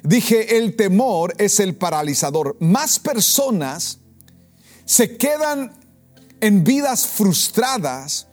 Dije, 0.04 0.58
el 0.58 0.76
temor 0.76 1.34
es 1.38 1.60
el 1.60 1.76
paralizador. 1.76 2.58
Más 2.60 3.00
personas 3.00 4.00
se 4.86 5.18
quedan 5.18 5.74
en 6.42 6.64
vidas 6.64 7.08
frustradas 7.08 8.28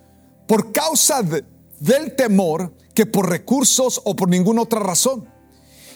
por 0.47 0.71
causa 0.71 1.23
del 1.23 2.15
temor 2.15 2.75
que 2.93 3.05
por 3.05 3.29
recursos 3.29 4.01
o 4.03 4.15
por 4.15 4.29
ninguna 4.29 4.61
otra 4.61 4.79
razón. 4.79 5.29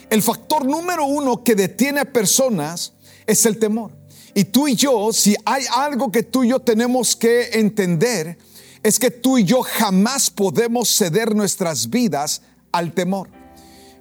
El 0.10 0.22
factor 0.24 0.66
número 0.66 1.06
uno 1.06 1.44
que 1.44 1.56
detiene 1.56 2.02
a 2.02 2.12
personas 2.12 2.94
es 3.26 3.46
el 3.46 3.60
temor. 3.60 3.92
Y 4.34 4.46
tú 4.46 4.68
y 4.68 4.76
yo, 4.76 5.12
si 5.14 5.36
hay 5.46 5.64
algo 5.76 6.12
que 6.12 6.24
tú 6.24 6.44
y 6.44 6.50
yo 6.50 6.60
tenemos 6.60 7.16
que 7.16 7.50
entender, 7.54 8.38
es 8.84 9.00
que 9.00 9.12
tú 9.12 9.38
y 9.38 9.44
yo 9.44 9.64
jamás 9.64 10.30
podemos 10.30 10.90
ceder 10.96 11.36
nuestras 11.36 11.90
vidas 11.90 12.42
al 12.72 12.94
temor. 12.94 13.30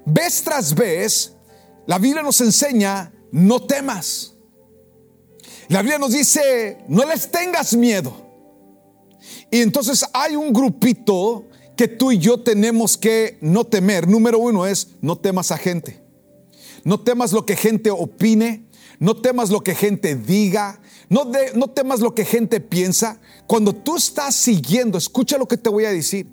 Vez 0.05 0.43
tras 0.43 0.75
vez, 0.75 1.33
la 1.87 1.99
Biblia 1.99 2.23
nos 2.23 2.41
enseña, 2.41 3.13
no 3.31 3.63
temas. 3.63 4.35
La 5.69 5.83
Biblia 5.83 5.99
nos 5.99 6.13
dice, 6.13 6.79
no 6.89 7.05
les 7.05 7.31
tengas 7.31 7.75
miedo. 7.75 8.27
Y 9.51 9.61
entonces 9.61 10.05
hay 10.13 10.37
un 10.37 10.53
grupito 10.53 11.47
que 11.77 11.89
tú 11.89 12.13
y 12.13 12.19
yo 12.19 12.41
tenemos 12.41 12.97
que 12.97 13.39
no 13.41 13.65
temer. 13.65 14.09
Número 14.09 14.39
uno 14.39 14.67
es, 14.67 14.89
no 15.01 15.17
temas 15.17 15.53
a 15.53 15.59
gente. 15.59 16.03
No 16.85 17.01
temas 17.01 17.33
lo 17.33 17.45
que 17.45 17.57
gente 17.57 17.91
opine. 17.91 18.67
No 18.99 19.17
temas 19.17 19.51
lo 19.51 19.63
que 19.63 19.75
gente 19.75 20.17
diga. 20.17 20.81
No, 21.09 21.31
no 21.55 21.69
temas 21.69 22.01
lo 22.01 22.15
que 22.15 22.25
gente 22.25 22.61
piensa. 22.61 23.21
Cuando 23.47 23.75
tú 23.75 23.97
estás 23.97 24.35
siguiendo, 24.35 24.99
escucha 24.99 25.39
lo 25.39 25.47
que 25.47 25.57
te 25.57 25.69
voy 25.69 25.85
a 25.85 25.91
decir. 25.91 26.29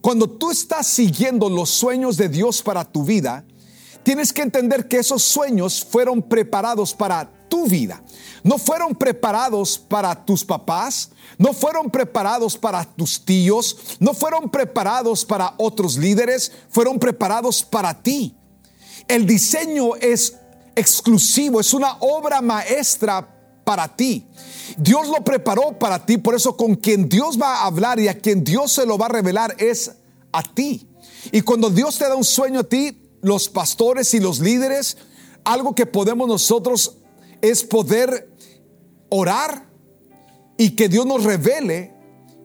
Cuando 0.00 0.30
tú 0.30 0.50
estás 0.50 0.86
siguiendo 0.86 1.50
los 1.50 1.70
sueños 1.70 2.16
de 2.16 2.28
Dios 2.28 2.62
para 2.62 2.84
tu 2.84 3.04
vida, 3.04 3.44
tienes 4.02 4.32
que 4.32 4.42
entender 4.42 4.88
que 4.88 4.98
esos 4.98 5.22
sueños 5.22 5.84
fueron 5.84 6.22
preparados 6.22 6.94
para 6.94 7.30
tu 7.48 7.66
vida. 7.66 8.02
No 8.42 8.58
fueron 8.58 8.94
preparados 8.94 9.78
para 9.78 10.24
tus 10.24 10.44
papás, 10.44 11.10
no 11.38 11.52
fueron 11.52 11.90
preparados 11.90 12.56
para 12.56 12.84
tus 12.84 13.24
tíos, 13.24 13.76
no 13.98 14.14
fueron 14.14 14.50
preparados 14.50 15.24
para 15.24 15.54
otros 15.58 15.96
líderes, 15.96 16.52
fueron 16.68 16.98
preparados 16.98 17.62
para 17.62 18.02
ti. 18.02 18.34
El 19.08 19.26
diseño 19.26 19.96
es 19.96 20.36
exclusivo, 20.76 21.60
es 21.60 21.74
una 21.74 21.96
obra 22.00 22.40
maestra 22.40 23.34
para 23.64 23.88
ti. 23.88 24.26
Dios 24.76 25.08
lo 25.08 25.24
preparó 25.24 25.78
para 25.78 26.04
ti, 26.04 26.18
por 26.18 26.34
eso 26.34 26.56
con 26.56 26.74
quien 26.76 27.08
Dios 27.08 27.40
va 27.40 27.56
a 27.56 27.66
hablar 27.66 27.98
y 27.98 28.08
a 28.08 28.18
quien 28.18 28.44
Dios 28.44 28.72
se 28.72 28.86
lo 28.86 28.96
va 28.96 29.06
a 29.06 29.10
revelar 29.10 29.54
es 29.58 29.92
a 30.32 30.42
ti. 30.42 30.88
Y 31.32 31.42
cuando 31.42 31.68
Dios 31.70 31.98
te 31.98 32.08
da 32.08 32.14
un 32.14 32.24
sueño 32.24 32.60
a 32.60 32.64
ti, 32.64 33.07
los 33.20 33.48
pastores 33.48 34.14
y 34.14 34.20
los 34.20 34.40
líderes, 34.40 34.96
algo 35.44 35.74
que 35.74 35.86
podemos 35.86 36.28
nosotros 36.28 36.98
es 37.40 37.64
poder 37.64 38.30
orar 39.08 39.68
y 40.56 40.70
que 40.70 40.88
Dios 40.88 41.06
nos 41.06 41.24
revele 41.24 41.94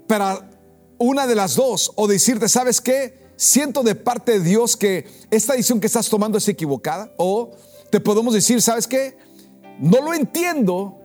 para 0.08 0.50
una 0.98 1.27
de 1.27 1.36
las 1.36 1.56
dos 1.56 1.92
o 1.96 2.08
decirte, 2.08 2.48
¿sabes 2.48 2.80
qué? 2.80 3.32
Siento 3.36 3.84
de 3.84 3.96
parte 3.96 4.34
de 4.34 4.39
Dios 4.39 4.77
que 4.77 5.06
esta 5.32 5.53
decisión 5.53 5.80
que 5.80 5.88
estás 5.88 6.10
tomando 6.10 6.38
es 6.38 6.48
equivocada 6.48 7.13
o 7.18 7.51
te 7.89 8.00
podemos 8.00 8.34
decir, 8.34 8.62
¿sabes 8.62 8.88
qué? 8.88 9.18
No 9.80 10.01
lo 10.01 10.13
entiendo, 10.13 11.00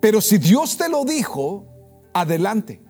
pero 0.00 0.20
si 0.20 0.38
Dios 0.38 0.76
te 0.76 0.88
lo 0.88 1.04
dijo, 1.04 1.66
adelante. 2.12 2.82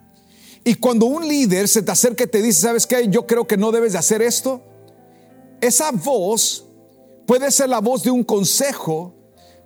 Y 0.65 0.77
cuando 0.77 1.07
un 1.07 1.27
líder 1.27 1.69
se 1.69 1.83
te 1.83 1.91
acerca 1.91 2.25
y 2.25 2.29
te 2.29 2.41
dice, 2.41 2.63
¿sabes 2.63 2.87
qué? 2.87 3.09
Yo 3.09 3.27
creo 3.27 3.47
que 3.47 3.57
no 3.57 3.73
debes 3.73 3.93
de 3.93 3.99
hacer 3.99 4.23
esto. 4.23 4.63
Esa 5.63 5.93
voz 5.93 6.67
puede 7.25 7.53
ser 7.53 7.69
la 7.69 7.81
voz 7.81 8.03
de 8.03 8.11
un 8.11 8.25
consejo, 8.25 9.15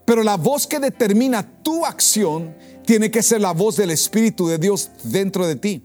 pero 0.04 0.22
la 0.22 0.36
voz 0.36 0.66
que 0.66 0.78
determina 0.78 1.62
tu 1.62 1.86
acción 1.86 2.54
tiene 2.84 3.10
que 3.10 3.22
ser 3.22 3.40
la 3.40 3.52
voz 3.52 3.76
del 3.76 3.90
Espíritu 3.90 4.46
de 4.46 4.58
Dios 4.58 4.90
dentro 5.04 5.46
de 5.46 5.56
ti. 5.56 5.82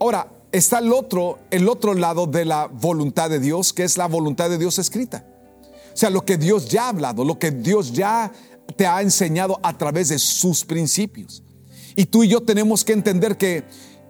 Ahora, 0.00 0.28
está 0.50 0.80
el 0.80 0.92
otro, 0.92 1.38
el 1.52 1.68
otro 1.68 1.94
lado 1.94 2.26
de 2.26 2.44
la 2.44 2.66
voluntad 2.66 3.30
de 3.30 3.38
Dios, 3.38 3.72
que 3.72 3.84
es 3.84 3.96
la 3.96 4.08
voluntad 4.08 4.50
de 4.50 4.58
Dios 4.58 4.80
escrita. 4.80 5.24
O 5.94 5.96
sea, 5.96 6.10
lo 6.10 6.24
que 6.24 6.36
Dios 6.36 6.68
ya 6.68 6.86
ha 6.86 6.88
hablado, 6.88 7.24
lo 7.24 7.38
que 7.38 7.52
Dios 7.52 7.92
ya 7.92 8.32
te 8.76 8.84
ha 8.88 9.00
enseñado 9.00 9.60
a 9.62 9.78
través 9.78 10.08
de 10.08 10.18
sus 10.18 10.64
principios. 10.64 11.44
Y 11.94 12.06
tú 12.06 12.24
y 12.24 12.28
yo 12.28 12.40
tenemos 12.42 12.84
que 12.84 12.94
entender 12.94 13.36
que 13.36 13.62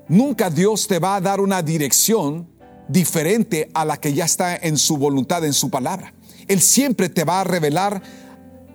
nunca 0.09 0.49
Dios 0.49 0.89
te 0.89 0.99
va 0.99 1.17
a 1.17 1.21
dar 1.21 1.41
una 1.41 1.63
dirección 1.63 2.49
diferente 2.93 3.71
a 3.75 3.85
la 3.85 3.99
que 3.99 4.13
ya 4.13 4.25
está 4.25 4.55
en 4.55 4.77
su 4.77 4.97
voluntad, 4.97 5.45
en 5.45 5.55
su 5.55 5.71
palabra. 5.71 6.13
Él 6.47 6.61
siempre 6.61 7.09
te 7.09 7.25
va 7.25 7.41
a 7.41 7.45
revelar 7.45 8.03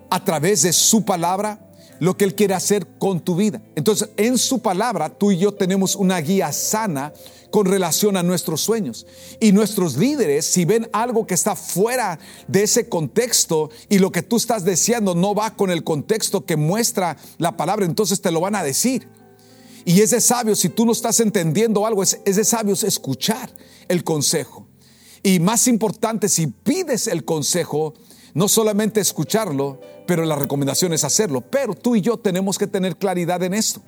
a 0.09 0.23
través 0.23 0.63
de 0.63 0.73
su 0.73 1.05
palabra 1.05 1.59
lo 1.99 2.15
que 2.15 2.25
Él 2.25 2.35
quiere 2.35 2.53
hacer 2.53 2.87
con 2.99 3.19
tu 3.19 3.35
vida. 3.35 3.61
Entonces, 3.75 4.09
en 4.17 4.37
su 4.37 4.59
palabra, 4.59 5.09
tú 5.09 5.31
y 5.31 5.37
yo 5.37 5.53
tenemos 5.53 5.95
una 5.95 6.19
guía 6.19 6.51
sana 6.51 7.13
con 7.49 7.65
relación 7.65 8.17
a 8.17 8.23
nuestros 8.23 8.61
sueños. 8.61 9.07
Y 9.39 9.51
nuestros 9.51 9.97
líderes, 9.97 10.45
si 10.45 10.65
ven 10.65 10.89
algo 10.93 11.25
que 11.25 11.33
está 11.33 11.55
fuera 11.55 12.19
de 12.47 12.63
ese 12.63 12.87
contexto 12.89 13.69
y 13.89 13.99
lo 13.99 14.11
que 14.11 14.21
tú 14.21 14.37
estás 14.37 14.63
deseando 14.63 15.15
no 15.15 15.33
va 15.33 15.55
con 15.55 15.71
el 15.71 15.83
contexto 15.83 16.45
que 16.45 16.55
muestra 16.55 17.17
la 17.37 17.57
palabra, 17.57 17.85
entonces 17.85 18.21
te 18.21 18.31
lo 18.31 18.41
van 18.41 18.55
a 18.55 18.63
decir. 18.63 19.07
Y 19.87 20.01
es 20.01 20.09
de 20.09 20.19
sabios, 20.19 20.59
si 20.59 20.67
tú 20.67 20.85
no 20.85 20.91
estás 20.91 21.21
entendiendo 21.21 21.87
algo, 21.87 22.03
es, 22.03 22.19
es 22.25 22.35
de 22.35 22.43
sabios 22.43 22.83
escuchar 22.83 23.49
el 23.87 24.03
consejo. 24.03 24.67
Y 25.23 25.39
más 25.39 25.65
importante, 25.69 26.27
si 26.27 26.47
pides 26.47 27.07
el 27.07 27.23
consejo, 27.23 27.93
no 28.33 28.49
solamente 28.49 28.99
escucharlo, 28.99 29.79
pero 30.05 30.25
la 30.25 30.35
recomendación 30.35 30.91
es 30.91 31.05
hacerlo. 31.05 31.39
Pero 31.39 31.73
tú 31.73 31.95
y 31.95 32.01
yo 32.01 32.17
tenemos 32.17 32.57
que 32.57 32.67
tener 32.67 32.97
claridad 32.97 33.41
en 33.43 33.53
esto, 33.53 33.81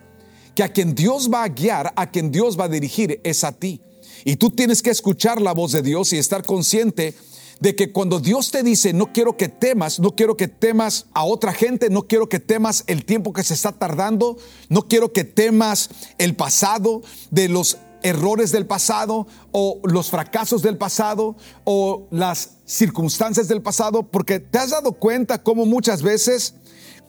que 0.55 0.63
a 0.63 0.71
quien 0.71 0.95
Dios 0.95 1.29
va 1.29 1.43
a 1.43 1.49
guiar, 1.49 1.91
a 1.97 2.09
quien 2.09 2.31
Dios 2.31 2.57
va 2.57 2.63
a 2.63 2.69
dirigir, 2.69 3.19
es 3.25 3.43
a 3.43 3.51
ti. 3.51 3.81
Y 4.23 4.37
tú 4.37 4.51
tienes 4.51 4.81
que 4.81 4.91
escuchar 4.91 5.41
la 5.41 5.53
voz 5.53 5.73
de 5.73 5.81
Dios 5.81 6.13
y 6.13 6.17
estar 6.17 6.45
consciente 6.45 7.13
de 7.59 7.75
que 7.75 7.91
cuando 7.91 8.19
Dios 8.19 8.51
te 8.51 8.63
dice, 8.63 8.93
no 8.93 9.11
quiero 9.11 9.35
que 9.35 9.49
temas, 9.49 9.99
no 9.99 10.15
quiero 10.15 10.37
que 10.37 10.47
temas 10.47 11.07
a 11.13 11.23
otra 11.23 11.53
gente, 11.53 11.89
no 11.89 12.03
quiero 12.03 12.29
que 12.29 12.39
temas 12.39 12.83
el 12.87 13.05
tiempo 13.05 13.33
que 13.33 13.43
se 13.43 13.53
está 13.53 13.73
tardando, 13.73 14.37
no 14.69 14.87
quiero 14.87 15.11
que 15.11 15.23
temas 15.23 15.89
el 16.17 16.35
pasado 16.35 17.01
de 17.31 17.49
los 17.49 17.77
errores 18.01 18.53
del 18.53 18.65
pasado 18.65 19.27
o 19.51 19.81
los 19.83 20.09
fracasos 20.09 20.61
del 20.61 20.77
pasado 20.77 21.35
o 21.65 22.07
las 22.11 22.51
circunstancias 22.65 23.49
del 23.49 23.61
pasado, 23.61 24.03
porque 24.03 24.39
te 24.39 24.57
has 24.57 24.69
dado 24.69 24.93
cuenta 24.93 25.43
cómo 25.43 25.65
muchas 25.65 26.01
veces 26.01 26.55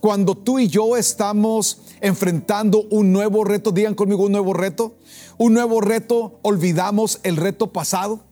cuando 0.00 0.35
tú 0.35 0.59
y 0.59 0.66
yo 0.66 0.97
estamos 0.97 1.83
enfrentando 2.00 2.87
un 2.90 3.12
nuevo 3.12 3.45
reto, 3.45 3.71
digan 3.71 3.95
conmigo 3.95 4.25
un 4.25 4.33
nuevo 4.33 4.54
reto, 4.54 4.97
un 5.37 5.52
nuevo 5.52 5.80
reto, 5.80 6.40
olvidamos 6.42 7.21
el 7.23 7.37
reto 7.37 7.69
pasado 7.69 8.29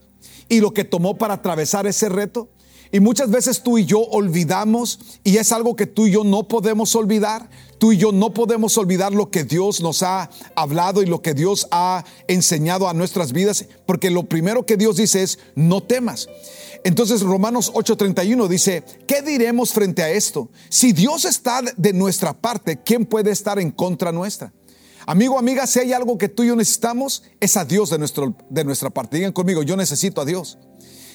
y 0.49 0.61
lo 0.61 0.73
que 0.73 0.85
tomó 0.85 1.17
para 1.17 1.35
atravesar 1.35 1.87
ese 1.87 2.09
reto. 2.09 2.49
Y 2.90 3.00
muchas 3.00 3.31
veces 3.31 3.62
tú 3.62 3.76
y 3.76 3.85
yo 3.85 4.00
olvidamos, 4.00 4.99
y 5.23 5.37
es 5.37 5.52
algo 5.52 5.76
que 5.76 5.87
tú 5.87 6.07
y 6.07 6.12
yo 6.12 6.25
no 6.25 6.49
podemos 6.49 6.95
olvidar, 6.95 7.50
tú 7.76 7.93
y 7.93 7.99
yo 7.99 8.12
no 8.12 8.33
podemos 8.33 8.78
olvidar 8.78 9.12
lo 9.12 9.31
que 9.31 9.45
Dios 9.45 9.83
nos 9.83 10.02
ha 10.02 10.31
hablado 10.55 11.02
y 11.02 11.07
lo 11.07 11.21
que 11.21 11.35
Dios 11.35 11.69
ha 11.71 12.05
enseñado 12.28 12.88
a 12.88 12.95
nuestras 12.95 13.33
vidas, 13.33 13.67
porque 13.85 14.11
lo 14.11 14.25
primero 14.25 14.64
que 14.64 14.78
Dios 14.78 14.97
dice 14.97 15.23
es, 15.23 15.38
no 15.55 15.83
temas. 15.83 16.28
Entonces 16.85 17.21
Romanos 17.23 17.73
8:31 17.75 18.49
dice, 18.49 18.85
¿qué 19.07 19.21
diremos 19.21 19.73
frente 19.73 20.02
a 20.02 20.11
esto? 20.11 20.49
Si 20.71 20.93
Dios 20.93 21.25
está 21.25 21.61
de 21.76 21.93
nuestra 21.93 22.33
parte, 22.33 22.81
¿quién 22.83 23.05
puede 23.05 23.33
estar 23.33 23.59
en 23.59 23.71
contra 23.71 24.12
nuestra? 24.12 24.52
Amigo, 25.09 25.38
amiga, 25.38 25.67
si 25.67 25.79
hay 25.79 25.95
algo 25.95 26.19
que 26.19 26.29
tú 26.29 26.43
y 26.43 26.49
yo 26.49 26.55
necesitamos, 26.55 27.23
es 27.41 27.57
a 27.57 27.65
Dios 27.65 27.88
de, 27.88 27.97
nuestro, 27.97 28.35
de 28.50 28.62
nuestra 28.62 28.91
parte. 28.91 29.17
Digan 29.17 29.33
conmigo, 29.33 29.63
yo 29.63 29.75
necesito 29.75 30.21
a 30.21 30.26
Dios. 30.26 30.59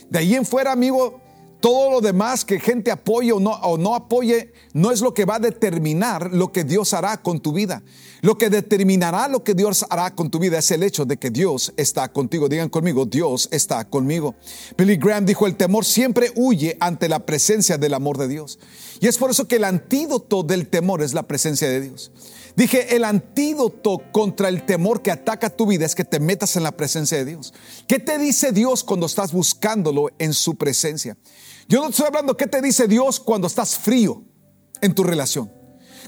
De 0.09 0.17
ahí 0.17 0.33
en 0.33 0.47
fuera, 0.47 0.71
amigo, 0.71 1.21
todo 1.59 1.91
lo 1.91 2.01
demás 2.01 2.43
que 2.43 2.59
gente 2.59 2.89
apoye 2.89 3.31
o 3.31 3.39
no, 3.39 3.51
o 3.51 3.77
no 3.77 3.93
apoye 3.93 4.51
no 4.73 4.89
es 4.89 4.99
lo 5.01 5.13
que 5.13 5.25
va 5.25 5.35
a 5.35 5.39
determinar 5.39 6.33
lo 6.33 6.51
que 6.51 6.63
Dios 6.63 6.95
hará 6.95 7.21
con 7.21 7.39
tu 7.39 7.53
vida. 7.53 7.83
Lo 8.21 8.35
que 8.35 8.49
determinará 8.49 9.27
lo 9.27 9.43
que 9.43 9.53
Dios 9.53 9.85
hará 9.87 10.15
con 10.15 10.31
tu 10.31 10.39
vida 10.39 10.57
es 10.57 10.71
el 10.71 10.81
hecho 10.81 11.05
de 11.05 11.17
que 11.17 11.29
Dios 11.29 11.71
está 11.77 12.11
contigo. 12.11 12.49
Digan 12.49 12.69
conmigo, 12.69 13.05
Dios 13.05 13.47
está 13.51 13.87
conmigo. 13.87 14.33
Billy 14.75 14.95
Graham 14.95 15.27
dijo, 15.27 15.45
el 15.45 15.55
temor 15.55 15.85
siempre 15.85 16.31
huye 16.35 16.77
ante 16.79 17.07
la 17.07 17.27
presencia 17.27 17.77
del 17.77 17.93
amor 17.93 18.17
de 18.17 18.27
Dios. 18.27 18.57
Y 18.99 19.07
es 19.07 19.19
por 19.19 19.29
eso 19.29 19.47
que 19.47 19.57
el 19.57 19.65
antídoto 19.65 20.41
del 20.41 20.67
temor 20.67 21.03
es 21.03 21.13
la 21.13 21.23
presencia 21.23 21.69
de 21.69 21.79
Dios. 21.79 22.11
Dije, 22.55 22.95
el 22.95 23.03
antídoto 23.03 23.99
contra 24.11 24.47
el 24.47 24.65
temor 24.65 25.01
que 25.01 25.11
ataca 25.11 25.49
tu 25.49 25.65
vida 25.65 25.85
es 25.85 25.95
que 25.95 26.05
te 26.05 26.19
metas 26.19 26.55
en 26.55 26.63
la 26.63 26.71
presencia 26.71 27.17
de 27.17 27.25
Dios. 27.25 27.53
¿Qué 27.87 27.97
te 27.97 28.19
dice 28.19 28.51
Dios 28.51 28.83
cuando 28.83 29.07
estás 29.07 29.31
buscándolo 29.31 30.09
en 30.19 30.33
su 30.33 30.55
presencia? 30.55 31.17
Yo 31.67 31.81
no 31.81 31.89
estoy 31.89 32.05
hablando 32.05 32.37
qué 32.37 32.45
te 32.45 32.61
dice 32.61 32.87
Dios 32.87 33.19
cuando 33.19 33.47
estás 33.47 33.77
frío 33.77 34.23
en 34.81 34.93
tu 34.93 35.03
relación. 35.03 35.51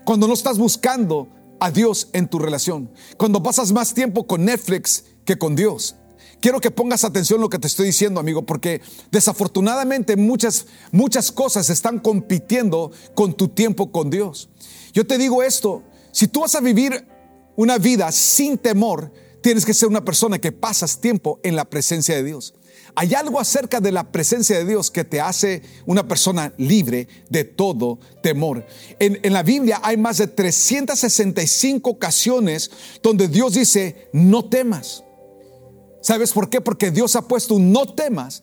Cuando 0.03 0.27
no 0.27 0.34
estás 0.34 0.60
buscando 0.60 1.29
a 1.60 1.71
Dios 1.71 2.10
en 2.13 2.27
tu 2.27 2.38
relación. 2.38 2.91
Cuando 3.17 3.41
pasas 3.41 3.71
más 3.71 3.93
tiempo 3.93 4.27
con 4.27 4.45
Netflix 4.45 5.05
que 5.25 5.38
con 5.38 5.55
Dios. 5.55 5.95
Quiero 6.41 6.62
que 6.62 6.69
pongas 6.69 7.03
atención 7.03 7.39
a 7.39 7.41
lo 7.41 7.49
que 7.49 7.58
te 7.58 7.65
estoy 7.65 7.88
diciendo, 7.88 8.19
amigo, 8.19 8.45
porque 8.45 8.81
desafortunadamente 9.10 10.15
muchas, 10.15 10.67
muchas 10.91 11.31
cosas 11.31 11.71
están 11.71 11.99
compitiendo 11.99 12.91
con 13.15 13.34
tu 13.34 13.47
tiempo 13.47 13.91
con 13.91 14.12
Dios. 14.12 14.49
Yo 14.93 15.08
te 15.08 15.17
digo 15.17 15.41
esto, 15.41 15.81
si 16.15 16.30
tú 16.30 16.39
vas 16.39 16.56
a 16.56 16.62
vivir 16.62 17.06
una 17.58 17.78
vida 17.78 18.10
sin 18.10 18.58
temor, 18.58 19.12
tienes 19.41 19.65
que 19.65 19.73
ser 19.73 19.89
una 19.89 20.06
persona 20.06 20.39
que 20.39 20.54
pasas 20.54 21.01
tiempo 21.01 21.41
en 21.43 21.58
la 21.58 21.65
presencia 21.65 22.15
de 22.15 22.23
Dios. 22.23 22.54
Hay 22.95 23.13
algo 23.15 23.38
acerca 23.38 23.82
de 23.82 23.91
la 23.91 24.13
presencia 24.13 24.58
de 24.58 24.63
Dios 24.63 24.91
que 24.91 25.04
te 25.04 25.19
hace 25.19 25.62
una 25.86 26.08
persona 26.08 26.54
libre 26.58 27.10
de 27.30 27.43
todo 27.43 27.99
temor. 28.23 28.65
En, 28.97 29.34
la 29.34 29.43
Biblia 29.43 29.82
hay 29.84 29.97
más 29.97 30.19
de 30.19 30.28
365 30.28 31.89
ocasiones 31.89 32.71
donde 33.04 33.28
Dios 33.28 33.56
dice, 33.56 34.08
no 34.13 34.45
temas. 34.45 35.04
¿Sabes 36.01 36.32
por 36.32 36.49
qué? 36.49 36.62
Porque 36.62 36.91
Dios 36.91 37.17
ha 37.17 37.28
puesto 37.28 37.56
un 37.56 37.73
no 37.73 37.93
temas 37.93 38.41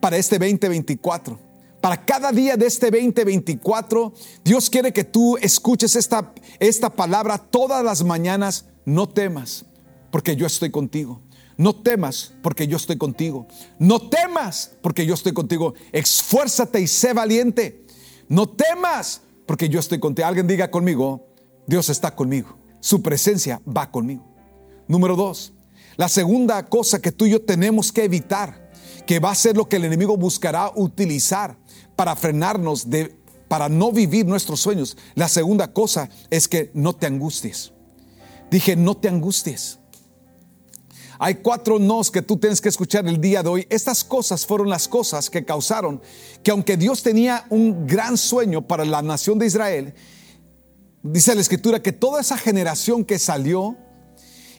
para 0.00 0.16
este 0.16 0.38
2024. 0.38 1.49
Para 1.80 2.04
cada 2.04 2.30
día 2.30 2.56
de 2.56 2.66
este 2.66 2.90
2024, 2.90 4.12
Dios 4.44 4.68
quiere 4.68 4.92
que 4.92 5.04
tú 5.04 5.36
escuches 5.38 5.96
esta, 5.96 6.32
esta 6.58 6.90
palabra 6.90 7.38
todas 7.38 7.82
las 7.82 8.04
mañanas, 8.04 8.66
no 8.84 9.08
temas, 9.08 9.64
porque 10.10 10.36
yo 10.36 10.46
estoy 10.46 10.70
contigo. 10.70 11.22
No 11.56 11.76
temas 11.76 12.32
porque 12.42 12.66
yo 12.66 12.78
estoy 12.78 12.96
contigo. 12.96 13.46
No 13.78 14.08
temas 14.08 14.72
porque 14.80 15.04
yo 15.04 15.12
estoy 15.12 15.32
contigo. 15.32 15.74
Esfuérzate 15.92 16.80
y 16.80 16.86
sé 16.86 17.12
valiente. 17.12 17.84
No 18.28 18.48
temas 18.48 19.20
porque 19.44 19.68
yo 19.68 19.78
estoy 19.78 20.00
contigo. 20.00 20.26
Alguien 20.26 20.46
diga 20.46 20.70
conmigo, 20.70 21.26
Dios 21.66 21.90
está 21.90 22.14
conmigo. 22.14 22.56
Su 22.80 23.02
presencia 23.02 23.60
va 23.66 23.90
conmigo. 23.90 24.24
Número 24.88 25.16
dos, 25.16 25.52
la 25.96 26.08
segunda 26.08 26.66
cosa 26.66 27.00
que 27.00 27.12
tú 27.12 27.26
y 27.26 27.32
yo 27.32 27.42
tenemos 27.42 27.92
que 27.92 28.04
evitar, 28.04 28.59
que 29.10 29.18
va 29.18 29.32
a 29.32 29.34
ser 29.34 29.56
lo 29.56 29.68
que 29.68 29.74
el 29.74 29.84
enemigo 29.86 30.16
buscará 30.16 30.70
utilizar 30.72 31.56
para 31.96 32.14
frenarnos 32.14 32.88
de 32.88 33.18
para 33.48 33.68
no 33.68 33.90
vivir 33.90 34.24
nuestros 34.24 34.60
sueños. 34.60 34.96
La 35.16 35.26
segunda 35.26 35.72
cosa 35.72 36.08
es 36.30 36.46
que 36.46 36.70
no 36.74 36.94
te 36.94 37.08
angusties. 37.08 37.72
Dije, 38.52 38.76
no 38.76 38.96
te 38.96 39.08
angusties. 39.08 39.80
Hay 41.18 41.34
cuatro 41.34 41.80
nos 41.80 42.08
que 42.08 42.22
tú 42.22 42.36
tienes 42.36 42.60
que 42.60 42.68
escuchar 42.68 43.08
el 43.08 43.20
día 43.20 43.42
de 43.42 43.48
hoy. 43.48 43.66
Estas 43.68 44.04
cosas 44.04 44.46
fueron 44.46 44.68
las 44.68 44.86
cosas 44.86 45.28
que 45.28 45.44
causaron 45.44 46.00
que 46.44 46.52
aunque 46.52 46.76
Dios 46.76 47.02
tenía 47.02 47.46
un 47.50 47.88
gran 47.88 48.16
sueño 48.16 48.62
para 48.68 48.84
la 48.84 49.02
nación 49.02 49.40
de 49.40 49.46
Israel, 49.46 49.92
dice 51.02 51.34
la 51.34 51.40
escritura 51.40 51.82
que 51.82 51.90
toda 51.90 52.20
esa 52.20 52.38
generación 52.38 53.04
que 53.04 53.18
salió 53.18 53.76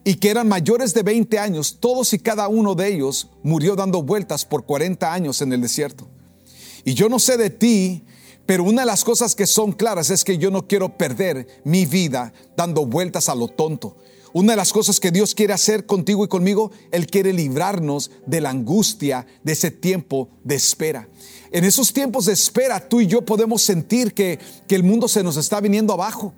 y 0.04 0.16
que 0.16 0.30
eran 0.30 0.48
mayores 0.48 0.94
de 0.94 1.04
20 1.04 1.38
años, 1.38 1.78
todos 1.80 2.14
y 2.14 2.20
cada 2.20 2.48
uno 2.48 2.76
de 2.76 2.88
ellos 2.88 3.30
murió 3.44 3.76
dando 3.76 4.02
vueltas 4.02 4.46
por 4.46 4.66
40 4.66 5.14
años 5.14 5.42
en 5.42 5.54
el 5.54 5.62
desierto. 5.62 6.08
Y 6.84 6.94
yo 6.96 7.10
no 7.10 7.20
sé 7.20 7.38
de 7.38 7.50
ti, 7.52 8.04
pero 8.46 8.64
una 8.64 8.82
de 8.82 8.88
las 8.88 9.04
cosas 9.04 9.36
que 9.36 9.46
son 9.46 9.72
claras 9.72 10.10
es 10.10 10.24
que 10.24 10.38
yo 10.38 10.50
no 10.50 10.68
quiero 10.68 10.98
perder 10.98 11.48
mi 11.64 11.86
vida 11.86 12.34
dando 12.58 12.86
vueltas 12.86 13.30
a 13.30 13.36
lo 13.36 13.48
tonto 13.48 13.98
Una 14.34 14.54
de 14.54 14.58
las 14.58 14.74
cosas 14.74 15.00
que 15.00 15.12
Dios 15.12 15.36
quiere 15.36 15.54
hacer 15.54 15.86
contigo 15.86 16.26
y 16.26 16.28
conmigo, 16.28 16.72
Él 16.92 17.06
quiere 17.06 17.34
librarnos 17.34 18.12
de 18.26 18.42
la 18.42 18.50
angustia 18.50 19.28
de 19.44 19.54
ese 19.54 19.72
tiempo 19.72 20.30
de 20.44 20.56
espera. 20.56 21.08
En 21.52 21.66
esos 21.66 21.94
tiempos 21.94 22.26
de 22.26 22.34
espera, 22.34 22.88
tú 22.88 23.02
y 23.02 23.08
yo 23.08 23.24
podemos 23.24 23.62
sentir 23.62 24.14
que, 24.14 24.40
que 24.68 24.76
el 24.76 24.84
mundo 24.84 25.08
se 25.08 25.22
nos 25.22 25.38
está 25.38 25.60
viniendo 25.60 25.94
abajo. 25.94 26.34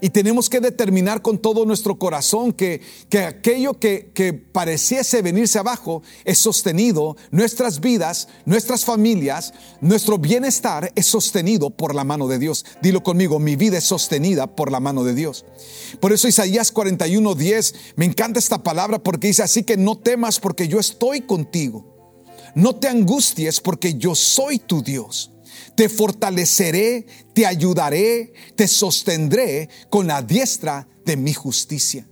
Y 0.00 0.10
tenemos 0.10 0.48
que 0.48 0.60
determinar 0.60 1.22
con 1.22 1.38
todo 1.38 1.64
nuestro 1.64 1.98
corazón 1.98 2.52
que, 2.52 2.80
que 3.08 3.20
aquello 3.20 3.74
que, 3.74 4.10
que, 4.14 4.32
pareciese 4.32 5.22
venirse 5.22 5.58
abajo 5.58 6.02
es 6.24 6.38
sostenido, 6.38 7.16
nuestras 7.30 7.80
vidas, 7.80 8.28
nuestras 8.44 8.84
familias, 8.84 9.52
nuestro 9.80 10.18
bienestar 10.18 10.92
es 10.94 11.06
sostenido 11.06 11.70
por 11.70 11.94
la 11.94 12.04
mano 12.04 12.28
de 12.28 12.38
Dios. 12.38 12.64
Dilo 12.82 13.02
conmigo, 13.02 13.38
mi 13.38 13.56
vida 13.56 13.78
es 13.78 13.84
sostenida 13.84 14.46
por 14.54 14.72
la 14.72 14.80
mano 14.80 15.04
de 15.04 15.14
Dios. 15.14 15.44
Por 16.00 16.12
eso 16.12 16.28
Isaías 16.28 16.72
41, 16.72 17.34
10, 17.34 17.74
me 17.96 18.04
encanta 18.04 18.38
esta 18.38 18.62
palabra 18.62 19.02
porque 19.02 19.28
dice 19.28 19.42
así 19.42 19.62
que 19.62 19.76
no 19.76 19.98
temas 19.98 20.40
porque 20.40 20.68
yo 20.68 20.78
estoy 20.78 21.22
contigo. 21.22 21.94
No 22.54 22.76
te 22.76 22.88
angusties 22.88 23.60
porque 23.60 23.94
yo 23.94 24.14
soy 24.14 24.58
tu 24.58 24.82
Dios 24.82 25.32
te 25.74 25.88
fortaleceré, 25.88 27.06
te 27.34 27.46
ayudaré, 27.46 28.32
te 28.54 28.66
sostendré 28.68 29.68
con 29.90 30.06
la 30.06 30.22
diestra 30.22 30.88
de 31.04 31.16
mi 31.16 31.32
justicia. 31.32 32.06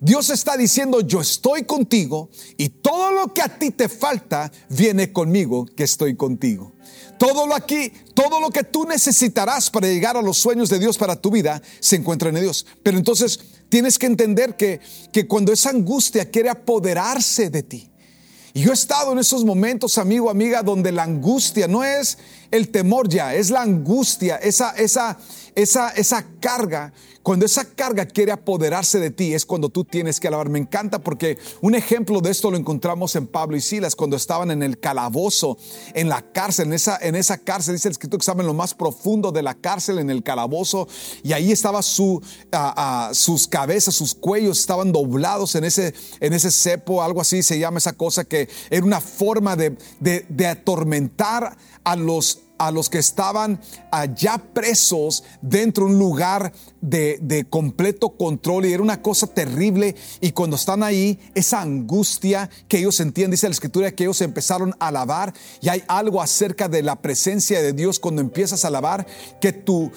Dios 0.00 0.30
está 0.30 0.56
diciendo, 0.56 1.00
yo 1.00 1.20
estoy 1.20 1.64
contigo 1.64 2.30
y 2.56 2.68
todo 2.68 3.10
lo 3.10 3.34
que 3.34 3.42
a 3.42 3.58
ti 3.58 3.70
te 3.70 3.88
falta 3.88 4.52
viene 4.68 5.12
conmigo, 5.12 5.66
que 5.76 5.84
estoy 5.84 6.14
contigo. 6.14 6.72
Todo 7.18 7.48
lo 7.48 7.54
aquí, 7.56 7.92
todo 8.14 8.40
lo 8.40 8.50
que 8.50 8.62
tú 8.62 8.84
necesitarás 8.84 9.70
para 9.70 9.88
llegar 9.88 10.16
a 10.16 10.22
los 10.22 10.38
sueños 10.38 10.68
de 10.68 10.78
Dios 10.78 10.96
para 10.96 11.20
tu 11.20 11.32
vida 11.32 11.60
se 11.80 11.96
encuentra 11.96 12.28
en 12.28 12.36
Dios. 12.36 12.64
Pero 12.84 12.96
entonces 12.96 13.40
tienes 13.68 13.98
que 13.98 14.06
entender 14.06 14.56
que, 14.56 14.80
que 15.12 15.26
cuando 15.26 15.52
esa 15.52 15.70
angustia 15.70 16.30
quiere 16.30 16.48
apoderarse 16.48 17.50
de 17.50 17.64
ti, 17.64 17.90
y 18.54 18.62
yo 18.62 18.70
he 18.70 18.74
estado 18.74 19.12
en 19.12 19.18
esos 19.18 19.44
momentos, 19.44 19.98
amigo, 19.98 20.30
amiga, 20.30 20.62
donde 20.62 20.92
la 20.92 21.02
angustia 21.02 21.68
no 21.68 21.84
es 21.84 22.18
el 22.50 22.70
temor 22.70 23.08
ya, 23.08 23.34
es 23.34 23.50
la 23.50 23.62
angustia, 23.62 24.36
esa, 24.36 24.70
esa, 24.70 25.18
esa, 25.62 25.90
esa 25.90 26.24
carga 26.40 26.92
cuando 27.28 27.44
esa 27.44 27.66
carga 27.66 28.06
quiere 28.06 28.32
apoderarse 28.32 28.98
de 29.00 29.10
ti 29.10 29.34
es 29.34 29.44
cuando 29.44 29.68
tú 29.68 29.84
tienes 29.84 30.18
que 30.18 30.28
alabar. 30.28 30.48
Me 30.48 30.58
encanta 30.58 31.00
porque 31.00 31.36
un 31.60 31.74
ejemplo 31.74 32.22
de 32.22 32.30
esto 32.30 32.50
lo 32.50 32.56
encontramos 32.56 33.14
en 33.16 33.26
Pablo 33.26 33.54
y 33.54 33.60
Silas 33.60 33.94
cuando 33.94 34.16
estaban 34.16 34.50
en 34.50 34.62
el 34.62 34.80
calabozo, 34.80 35.58
en 35.92 36.08
la 36.08 36.22
cárcel, 36.22 36.68
en 36.68 36.72
esa, 36.72 36.96
en 37.02 37.14
esa 37.16 37.36
cárcel, 37.36 37.74
dice 37.74 37.88
el 37.88 37.92
escrito 37.92 38.16
que 38.16 38.22
estaban 38.22 38.40
en 38.40 38.46
lo 38.46 38.54
más 38.54 38.72
profundo 38.72 39.30
de 39.30 39.42
la 39.42 39.52
cárcel, 39.52 39.98
en 39.98 40.08
el 40.08 40.22
calabozo, 40.22 40.88
y 41.22 41.34
ahí 41.34 41.52
estaba 41.52 41.82
su, 41.82 42.22
sus 43.12 43.46
cabezas, 43.46 43.94
sus 43.94 44.14
cuellos 44.14 44.58
estaban 44.58 44.90
doblados 44.90 45.54
en 45.54 45.64
ese, 45.64 45.92
en 46.20 46.32
ese 46.32 46.50
cepo, 46.50 47.02
algo 47.02 47.20
así 47.20 47.42
se 47.42 47.58
llama 47.58 47.76
esa 47.76 47.92
cosa 47.92 48.24
que 48.24 48.48
era 48.70 48.86
una 48.86 49.02
forma 49.02 49.54
de, 49.54 49.76
de 50.00 50.46
atormentar 50.46 51.58
a 51.84 51.94
los 51.94 52.47
a 52.58 52.70
los 52.70 52.90
que 52.90 52.98
estaban 52.98 53.60
allá 53.90 54.38
presos 54.52 55.24
dentro 55.40 55.86
de 55.86 55.92
un 55.92 55.98
lugar 55.98 56.52
de, 56.80 57.18
de, 57.22 57.44
completo 57.44 58.10
control. 58.10 58.66
Y 58.66 58.72
era 58.72 58.82
una 58.82 59.02
cosa 59.02 59.26
terrible. 59.26 59.94
Y 60.20 60.32
cuando 60.32 60.56
están 60.56 60.82
ahí, 60.82 61.18
esa 61.34 61.62
angustia 61.62 62.50
que 62.68 62.78
ellos 62.78 62.96
sentían, 62.96 63.30
dice 63.30 63.48
la 63.48 63.52
escritura, 63.52 63.92
que 63.92 64.04
ellos 64.04 64.20
empezaron 64.20 64.74
a 64.78 64.88
alabar. 64.88 65.32
Y 65.60 65.68
hay 65.68 65.82
algo 65.88 66.20
acerca 66.20 66.68
de 66.68 66.82
la 66.82 66.96
presencia 66.96 67.62
de 67.62 67.72
Dios 67.72 67.98
cuando 67.98 68.20
empiezas 68.20 68.64
a 68.64 68.68
alabar 68.68 69.06
que 69.40 69.52
tu 69.52 69.90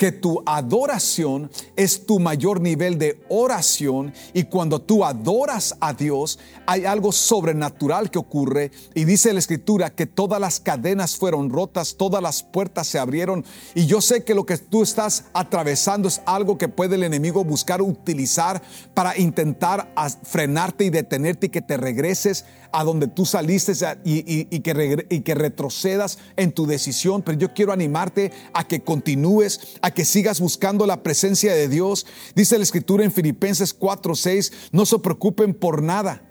que 0.00 0.12
tu 0.12 0.42
adoración 0.46 1.50
es 1.76 2.06
tu 2.06 2.20
mayor 2.20 2.62
nivel 2.62 2.96
de 2.96 3.20
oración 3.28 4.14
y 4.32 4.44
cuando 4.44 4.80
tú 4.80 5.04
adoras 5.04 5.76
a 5.78 5.92
Dios 5.92 6.38
hay 6.64 6.86
algo 6.86 7.12
sobrenatural 7.12 8.10
que 8.10 8.18
ocurre. 8.18 8.70
Y 8.94 9.04
dice 9.04 9.30
la 9.34 9.40
escritura 9.40 9.90
que 9.90 10.06
todas 10.06 10.40
las 10.40 10.58
cadenas 10.58 11.16
fueron 11.16 11.50
rotas, 11.50 11.96
todas 11.98 12.22
las 12.22 12.42
puertas 12.42 12.86
se 12.86 12.98
abrieron. 12.98 13.44
Y 13.74 13.84
yo 13.84 14.00
sé 14.00 14.24
que 14.24 14.34
lo 14.34 14.46
que 14.46 14.56
tú 14.56 14.82
estás 14.82 15.26
atravesando 15.34 16.08
es 16.08 16.22
algo 16.24 16.56
que 16.56 16.68
puede 16.68 16.94
el 16.94 17.02
enemigo 17.02 17.44
buscar 17.44 17.82
utilizar 17.82 18.62
para 18.94 19.18
intentar 19.18 19.92
frenarte 20.22 20.84
y 20.84 20.90
detenerte 20.90 21.48
y 21.48 21.50
que 21.50 21.60
te 21.60 21.76
regreses 21.76 22.46
a 22.72 22.84
donde 22.84 23.08
tú 23.08 23.26
saliste 23.26 23.72
y, 24.04 24.60
que, 24.60 25.06
y 25.08 25.20
que 25.20 25.34
retrocedas 25.34 26.18
en 26.36 26.52
tu 26.52 26.66
decisión, 26.66 27.22
pero 27.22 27.38
yo 27.38 27.52
quiero 27.54 27.72
animarte 27.72 28.32
a 28.52 28.66
que 28.66 28.80
continúes, 28.80 29.60
a 29.82 29.90
que 29.92 30.04
sigas 30.04 30.40
buscando 30.40 30.86
la 30.86 31.02
presencia 31.02 31.54
de 31.54 31.68
Dios. 31.68 32.06
Dice 32.34 32.56
la 32.56 32.64
escritura 32.64 33.04
en 33.04 33.12
Filipenses 33.12 33.78
4:6, 33.78 34.52
no 34.72 34.86
se 34.86 34.98
preocupen 34.98 35.54
por 35.54 35.82
nada. 35.82 36.26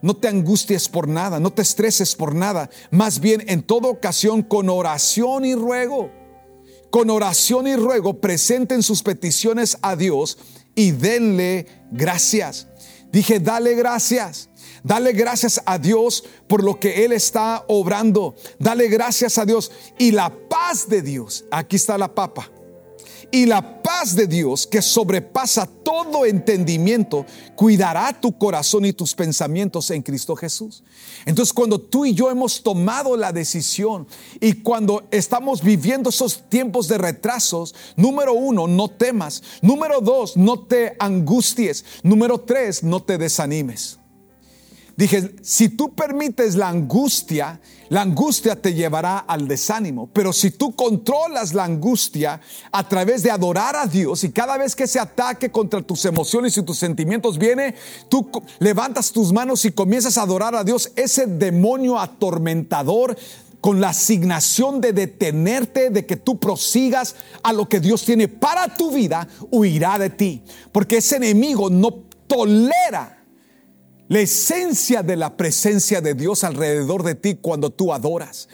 No 0.00 0.14
te 0.14 0.28
angusties 0.28 0.88
por 0.88 1.08
nada, 1.08 1.40
no 1.40 1.52
te 1.52 1.62
estreses 1.62 2.14
por 2.14 2.34
nada. 2.34 2.70
Más 2.90 3.18
bien 3.20 3.42
en 3.48 3.62
toda 3.62 3.88
ocasión 3.88 4.42
con 4.42 4.68
oración 4.68 5.44
y 5.44 5.54
ruego. 5.54 6.12
Con 6.90 7.10
oración 7.10 7.66
y 7.66 7.76
ruego 7.76 8.20
presenten 8.20 8.82
sus 8.82 9.02
peticiones 9.02 9.76
a 9.82 9.96
Dios 9.96 10.38
y 10.74 10.92
denle 10.92 11.66
gracias. 11.90 12.68
Dije, 13.10 13.40
dale 13.40 13.74
gracias. 13.74 14.48
Dale 14.82 15.12
gracias 15.12 15.60
a 15.64 15.78
Dios 15.78 16.24
por 16.46 16.62
lo 16.62 16.78
que 16.78 17.04
Él 17.04 17.12
está 17.12 17.64
obrando. 17.68 18.34
Dale 18.58 18.88
gracias 18.88 19.38
a 19.38 19.44
Dios. 19.44 19.70
Y 19.98 20.12
la 20.12 20.32
paz 20.48 20.88
de 20.88 21.02
Dios, 21.02 21.44
aquí 21.50 21.76
está 21.76 21.98
la 21.98 22.14
papa. 22.14 22.50
Y 23.30 23.44
la 23.44 23.82
paz 23.82 24.16
de 24.16 24.26
Dios, 24.26 24.66
que 24.66 24.80
sobrepasa 24.80 25.66
todo 25.66 26.24
entendimiento, 26.24 27.26
cuidará 27.56 28.18
tu 28.18 28.38
corazón 28.38 28.86
y 28.86 28.94
tus 28.94 29.14
pensamientos 29.14 29.90
en 29.90 30.00
Cristo 30.00 30.34
Jesús. 30.34 30.82
Entonces, 31.26 31.52
cuando 31.52 31.78
tú 31.78 32.06
y 32.06 32.14
yo 32.14 32.30
hemos 32.30 32.62
tomado 32.62 33.18
la 33.18 33.30
decisión 33.32 34.06
y 34.40 34.54
cuando 34.54 35.06
estamos 35.10 35.62
viviendo 35.62 36.08
esos 36.08 36.48
tiempos 36.48 36.88
de 36.88 36.96
retrasos, 36.96 37.74
número 37.96 38.32
uno, 38.32 38.66
no 38.66 38.88
temas. 38.88 39.42
Número 39.60 40.00
dos, 40.00 40.38
no 40.38 40.60
te 40.60 40.96
angusties. 40.98 41.84
Número 42.02 42.40
tres, 42.40 42.82
no 42.82 43.02
te 43.02 43.18
desanimes. 43.18 43.97
Dije, 44.98 45.36
si 45.42 45.68
tú 45.68 45.94
permites 45.94 46.56
la 46.56 46.70
angustia, 46.70 47.60
la 47.88 48.00
angustia 48.00 48.60
te 48.60 48.74
llevará 48.74 49.18
al 49.18 49.46
desánimo. 49.46 50.10
Pero 50.12 50.32
si 50.32 50.50
tú 50.50 50.74
controlas 50.74 51.54
la 51.54 51.62
angustia 51.62 52.40
a 52.72 52.88
través 52.88 53.22
de 53.22 53.30
adorar 53.30 53.76
a 53.76 53.86
Dios 53.86 54.24
y 54.24 54.32
cada 54.32 54.58
vez 54.58 54.74
que 54.74 54.82
ese 54.82 54.98
ataque 54.98 55.52
contra 55.52 55.82
tus 55.82 56.04
emociones 56.04 56.58
y 56.58 56.64
tus 56.64 56.78
sentimientos 56.78 57.38
viene, 57.38 57.76
tú 58.08 58.28
levantas 58.58 59.12
tus 59.12 59.32
manos 59.32 59.64
y 59.64 59.70
comienzas 59.70 60.18
a 60.18 60.22
adorar 60.22 60.56
a 60.56 60.64
Dios, 60.64 60.90
ese 60.96 61.28
demonio 61.28 61.96
atormentador 62.00 63.16
con 63.60 63.80
la 63.80 63.90
asignación 63.90 64.80
de 64.80 64.92
detenerte, 64.92 65.90
de 65.90 66.06
que 66.06 66.16
tú 66.16 66.40
prosigas 66.40 67.14
a 67.44 67.52
lo 67.52 67.68
que 67.68 67.78
Dios 67.78 68.04
tiene 68.04 68.26
para 68.26 68.74
tu 68.74 68.90
vida, 68.90 69.28
huirá 69.52 69.96
de 69.96 70.10
ti. 70.10 70.42
Porque 70.72 70.96
ese 70.96 71.18
enemigo 71.18 71.70
no 71.70 72.02
tolera 72.26 73.17
la 74.08 74.20
esencia 74.20 75.02
de 75.02 75.16
la 75.16 75.36
presencia 75.36 76.00
de 76.00 76.14
Dios 76.14 76.44
alrededor 76.44 77.02
de 77.02 77.14
ti 77.14 77.38
cuando 77.40 77.70
tú 77.70 77.92
adoras. 77.92 78.48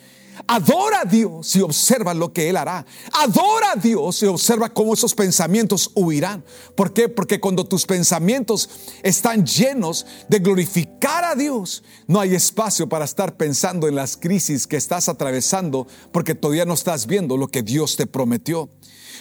Adora 0.49 1.03
a 1.03 1.05
Dios 1.05 1.55
y 1.55 1.61
observa 1.61 2.13
lo 2.13 2.33
que 2.33 2.49
Él 2.49 2.57
hará. 2.57 2.85
Adora 3.13 3.73
a 3.73 3.77
Dios 3.77 4.21
y 4.23 4.27
observa 4.27 4.69
cómo 4.69 4.95
esos 4.95 5.15
pensamientos 5.15 5.91
huirán. 5.95 6.45
¿Por 6.77 6.93
qué? 6.93 7.09
Porque 7.09 7.41
cuando 7.41 7.65
tus 7.65 7.87
pensamientos 7.87 8.69
están 9.03 9.47
llenos 9.47 10.05
de 10.29 10.41
glorificar 10.41 11.25
a 11.25 11.35
Dios, 11.37 11.85
no 12.09 12.21
hay 12.21 12.35
espacio 12.35 12.89
para 12.89 13.05
estar 13.05 13.37
pensando 13.37 13.87
en 13.87 13.95
las 13.95 14.17
crisis 14.17 14.67
que 14.67 14.77
estás 14.77 15.09
atravesando 15.09 15.87
porque 16.11 16.35
todavía 16.35 16.65
no 16.65 16.75
estás 16.75 17.07
viendo 17.07 17.37
lo 17.37 17.49
que 17.49 17.63
Dios 17.63 17.97
te 17.97 18.07
prometió. 18.07 18.69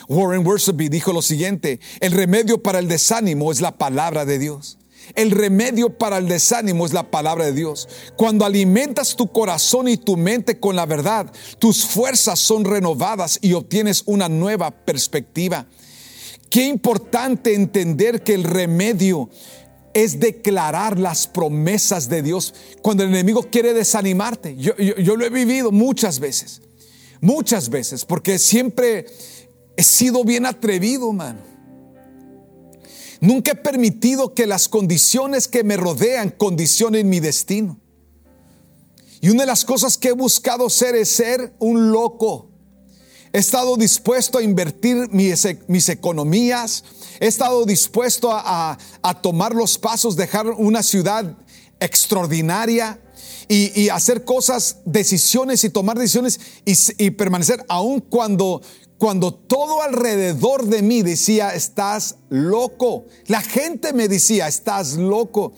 Warren 0.10 0.46
Worsby 0.46 0.89
dijo 0.89 1.13
lo 1.13 1.22
siguiente, 1.22 1.80
el 2.00 2.12
remedio 2.12 2.62
para 2.62 2.80
el 2.80 2.88
desánimo 2.88 3.52
es 3.52 3.62
la 3.62 3.78
palabra 3.78 4.26
de 4.26 4.39
Dios. 4.39 4.80
El 5.16 5.32
remedio 5.32 5.98
para 5.98 6.18
el 6.18 6.28
desánimo 6.28 6.86
es 6.86 6.94
la 6.94 7.12
palabra 7.12 7.46
de 7.46 7.54
Dios. 7.54 7.88
Cuando 8.16 8.46
alimentas 8.46 9.16
tu 9.16 9.32
corazón 9.32 9.88
y 9.88 9.98
tu 9.98 10.18
mente 10.18 10.60
con 10.60 10.76
la 10.76 10.86
verdad, 10.86 11.32
tus 11.60 11.86
fuerzas 11.86 12.39
son 12.39 12.66
renovadas 12.66 13.38
y 13.42 13.54
obtienes 13.54 14.04
una 14.06 14.30
nueva 14.30 14.72
perspectiva. 14.72 15.68
Qué 16.50 16.66
importante 16.66 17.54
entender 17.54 18.24
que 18.24 18.34
el 18.34 18.44
remedio 18.44 19.30
es 19.94 20.20
declarar 20.20 21.00
las 21.00 21.28
promesas 21.28 22.10
de 22.10 22.22
Dios 22.22 22.54
cuando 22.82 23.04
el 23.04 23.10
enemigo 23.10 23.44
quiere 23.44 23.74
desanimarte. 23.74 24.56
Yo, 24.58 24.74
lo 24.78 25.26
he 25.26 25.30
vivido 25.30 25.72
muchas 25.72 26.20
veces, 26.20 26.62
muchas 27.22 27.70
veces, 27.70 28.06
porque 28.06 28.39
siempre 28.39 29.06
he 29.78 29.84
sido 29.84 30.24
bien 30.24 30.46
atrevido, 30.46 31.12
mano. 31.12 31.53
Nunca 33.24 33.52
he 33.52 33.56
permitido 33.56 34.34
que 34.34 34.46
las 34.46 34.68
condiciones 34.68 35.48
que 35.48 35.64
me 35.64 35.78
rodean 35.78 36.30
condicionen 36.30 37.08
mi 37.08 37.22
destino. 37.22 37.80
Y 39.22 39.30
una 39.30 39.44
de 39.44 39.48
las 39.48 39.64
cosas 39.64 39.98
que 39.98 40.10
he 40.10 40.12
buscado 40.12 40.70
ser 40.70 40.94
es 40.96 41.08
ser 41.08 41.56
un 41.60 41.94
loco. 41.94 42.50
he 43.32 43.40
estado 43.40 43.78
dispuesto 43.78 44.40
a 44.40 44.44
invertir 44.44 45.08
mis, 45.12 45.48
mis 45.68 45.88
economías, 45.88 46.84
he 47.22 47.28
estado 47.28 47.64
dispuesto 47.64 48.30
a, 48.30 48.78
tomar 49.22 49.56
los 49.56 49.78
pasos, 49.78 50.18
dejar 50.18 50.50
una 50.50 50.84
ciudad 50.84 51.38
extraordinaria 51.80 53.00
y, 53.48 53.88
hacer 53.88 54.26
cosas, 54.26 54.80
decisiones 54.84 55.64
y 55.64 55.70
tomar 55.70 55.98
decisiones 55.98 56.42
y, 56.66 56.74
y 56.98 57.12
permanecer 57.12 57.64
aun 57.70 58.02
cuando 58.02 58.62
cuando 59.04 59.34
todo 59.34 59.82
alrededor 59.82 60.63
de 60.63 60.82
mí 60.82 61.02
decía, 61.02 61.54
estás 61.54 62.20
loco. 62.30 63.04
La 63.28 63.42
gente 63.42 63.92
me 63.92 64.08
decía, 64.08 64.48
estás 64.48 64.94
loco. 64.94 65.52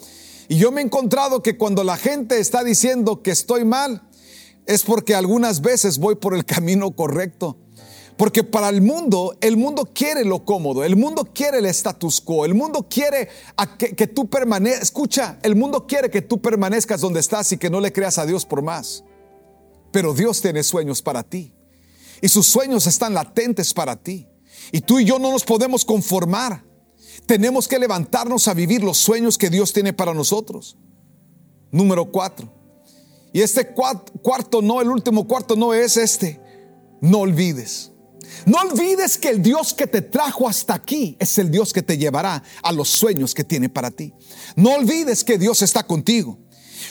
Y 0.47 0.57
yo 0.57 0.71
me 0.71 0.81
he 0.81 0.83
encontrado 0.83 1.43
que 1.43 1.55
cuando 1.55 1.83
la 1.83 1.95
gente 1.95 2.39
está 2.39 2.63
diciendo 2.63 3.21
que 3.21 3.29
estoy 3.29 3.63
mal, 3.63 4.01
es 4.65 4.81
porque 4.81 5.13
algunas 5.13 5.61
veces 5.61 5.99
voy 5.99 6.15
por 6.15 6.33
el 6.33 6.43
camino 6.43 6.95
correcto. 6.95 7.59
Porque 8.17 8.43
para 8.43 8.67
el 8.69 8.81
mundo, 8.81 9.37
el 9.41 9.57
mundo 9.57 9.91
quiere 9.93 10.25
lo 10.25 10.43
cómodo, 10.43 10.83
el 10.83 10.95
mundo 10.95 11.29
quiere 11.31 11.59
el 11.59 11.67
status 11.67 12.21
quo, 12.21 12.45
el 12.45 12.55
mundo 12.55 12.87
quiere 12.89 13.29
que, 13.77 13.95
que, 13.95 14.07
tú 14.07 14.27
permanezcas, 14.27 14.81
escucha, 14.81 15.37
el 15.43 15.55
mundo 15.55 15.85
quiere 15.85 16.09
que 16.09 16.23
tú 16.23 16.41
permanezcas 16.41 16.99
donde 16.99 17.19
estás 17.19 17.51
y 17.51 17.57
que 17.57 17.69
no 17.69 17.79
le 17.79 17.93
creas 17.93 18.17
a 18.17 18.25
Dios 18.25 18.43
por 18.43 18.63
más. 18.63 19.03
Pero 19.91 20.15
Dios 20.15 20.41
tiene 20.41 20.63
sueños 20.63 21.03
para 21.03 21.21
ti 21.21 21.54
y 22.21 22.29
sus 22.29 22.47
sueños 22.47 22.87
están 22.87 23.13
latentes 23.13 23.73
para 23.73 23.95
ti. 23.95 24.27
Y 24.71 24.81
tú 24.81 24.99
y 24.99 25.05
yo 25.05 25.19
no 25.19 25.31
nos 25.31 25.43
podemos 25.43 25.85
conformar. 25.85 26.63
Tenemos 27.25 27.67
que 27.67 27.79
levantarnos 27.79 28.47
a 28.47 28.53
vivir 28.53 28.83
los 28.83 28.97
sueños 28.97 29.37
que 29.37 29.49
Dios 29.49 29.73
tiene 29.73 29.93
para 29.93 30.13
nosotros. 30.13 30.77
Número 31.71 32.11
cuatro. 32.11 32.51
Y 33.33 33.41
este 33.41 33.73
cuarto 33.73 34.61
no, 34.61 34.81
el 34.81 34.89
último 34.89 35.27
cuarto 35.27 35.55
no 35.55 35.73
es 35.73 35.97
este. 35.97 36.39
No 37.01 37.19
olvides. 37.19 37.91
No 38.45 38.59
olvides 38.59 39.17
que 39.17 39.29
el 39.29 39.41
Dios 39.41 39.73
que 39.73 39.87
te 39.87 40.01
trajo 40.01 40.47
hasta 40.47 40.73
aquí 40.73 41.15
es 41.19 41.37
el 41.37 41.51
Dios 41.51 41.73
que 41.73 41.81
te 41.81 41.97
llevará 41.97 42.43
a 42.63 42.71
los 42.71 42.89
sueños 42.89 43.33
que 43.33 43.43
tiene 43.43 43.69
para 43.69 43.91
ti. 43.91 44.13
No 44.55 44.73
olvides 44.73 45.23
que 45.23 45.37
Dios 45.37 45.61
está 45.61 45.83
contigo. 45.83 46.39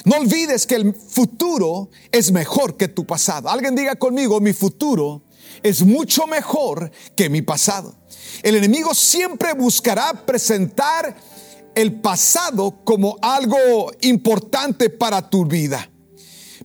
No 0.05 0.17
olvides 0.19 0.67
que 0.67 0.75
el 0.75 0.95
futuro 0.95 1.90
es 2.12 2.31
mejor 2.31 2.77
que 2.77 2.88
tu 2.88 3.07
pasado. 3.07 3.49
Alguien 3.49 3.75
diga 3.75 3.97
conmigo, 3.97 4.38
mi 4.38 4.53
futuro 4.53 5.23
es 5.62 5.83
mucho 5.83 6.27
mejor 6.27 6.90
que 7.17 7.31
mi 7.31 7.40
pasado. 7.40 7.95
El 8.43 8.57
enemigo 8.57 8.95
siempre 8.95 9.55
buscará 9.55 10.27
presentar 10.27 11.17
el 11.75 12.01
pasado 12.01 12.85
como 12.85 13.17
algo 13.23 13.90
importante 14.03 14.90
para 14.90 15.29
tu 15.29 15.47
vida. 15.47 15.90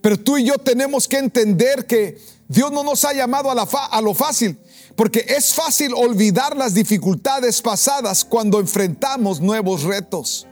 Pero 0.02 0.20
tú 0.20 0.38
y 0.38 0.44
yo 0.44 0.58
tenemos 0.58 1.08
que 1.08 1.18
entender 1.18 1.88
que 1.88 2.18
Dios 2.50 2.72
no 2.72 2.84
nos 2.84 3.06
ha 3.06 3.14
llamado 3.14 3.50
a, 3.50 3.56
la 3.56 3.64
a 3.64 4.02
lo 4.02 4.14
fácil, 4.14 4.60
porque 4.96 5.26
es 5.28 5.54
fácil 5.54 5.94
olvidar 5.94 6.58
las 6.58 6.74
dificultades 6.74 7.62
pasadas 7.62 8.26
cuando 8.26 8.60
enfrentamos 8.60 9.40
nuevos 9.40 9.84
retos. 9.84 10.49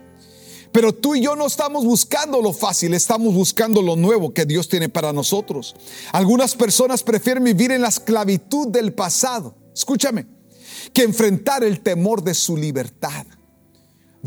Pero 0.78 0.94
tú 0.94 1.16
y 1.16 1.24
yo 1.24 1.36
no 1.36 1.48
estamos 1.48 1.86
buscando 1.86 2.40
lo 2.40 2.54
fácil, 2.54 2.94
estamos 2.94 3.34
buscando 3.34 3.82
lo 3.82 3.96
nuevo 3.96 4.32
que 4.32 4.46
Dios 4.46 4.70
tiene 4.70 4.90
para 4.90 5.12
nosotros. 5.12 5.76
Algunas 6.12 6.54
personas 6.54 7.02
prefieren 7.02 7.44
vivir 7.46 7.72
en 7.72 7.82
la 7.82 7.88
esclavitud 7.88 8.68
del 8.68 8.94
pasado, 8.94 9.56
escúchame, 9.74 10.28
que 10.94 11.02
enfrentar 11.02 11.64
el 11.64 11.80
temor 11.80 12.24
de 12.24 12.36
su 12.36 12.56
libertad. 12.56 13.26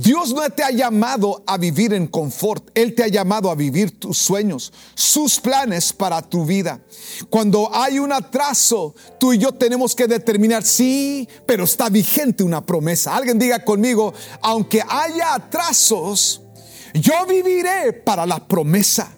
Dios 0.01 0.33
no 0.33 0.49
te 0.49 0.63
ha 0.65 0.71
llamado 0.71 1.43
a 1.47 1.59
vivir 1.59 1.93
en 1.93 2.07
confort, 2.07 2.71
Él 2.75 2.95
te 2.95 3.05
ha 3.05 3.09
llamado 3.09 3.51
a 3.51 3.55
vivir 3.55 4.01
tus 4.01 4.17
sueños, 4.17 4.73
sus 4.95 5.39
planes 5.39 5.93
para 5.93 6.23
tu 6.23 6.47
vida. 6.47 6.81
Cuando 7.29 7.69
hay 7.71 7.99
un 7.99 8.11
atraso, 8.11 8.95
tú 9.19 9.35
y 9.35 9.39
yo 9.39 9.53
tenemos 9.53 9.95
que 9.95 10.07
determinar, 10.07 10.63
sí, 10.63 11.29
pero 11.45 11.65
está 11.65 11.91
vigente 11.91 12.43
una 12.43 12.65
promesa. 12.65 13.15
Alguien 13.15 13.39
diga 13.39 13.63
conmigo, 13.63 14.15
aunque 14.41 14.83
haya 14.89 15.35
atrasos, 15.35 16.41
yo 16.95 17.27
viviré 17.27 17.93
para 17.93 18.25
la 18.25 18.49
promesa, 18.49 19.13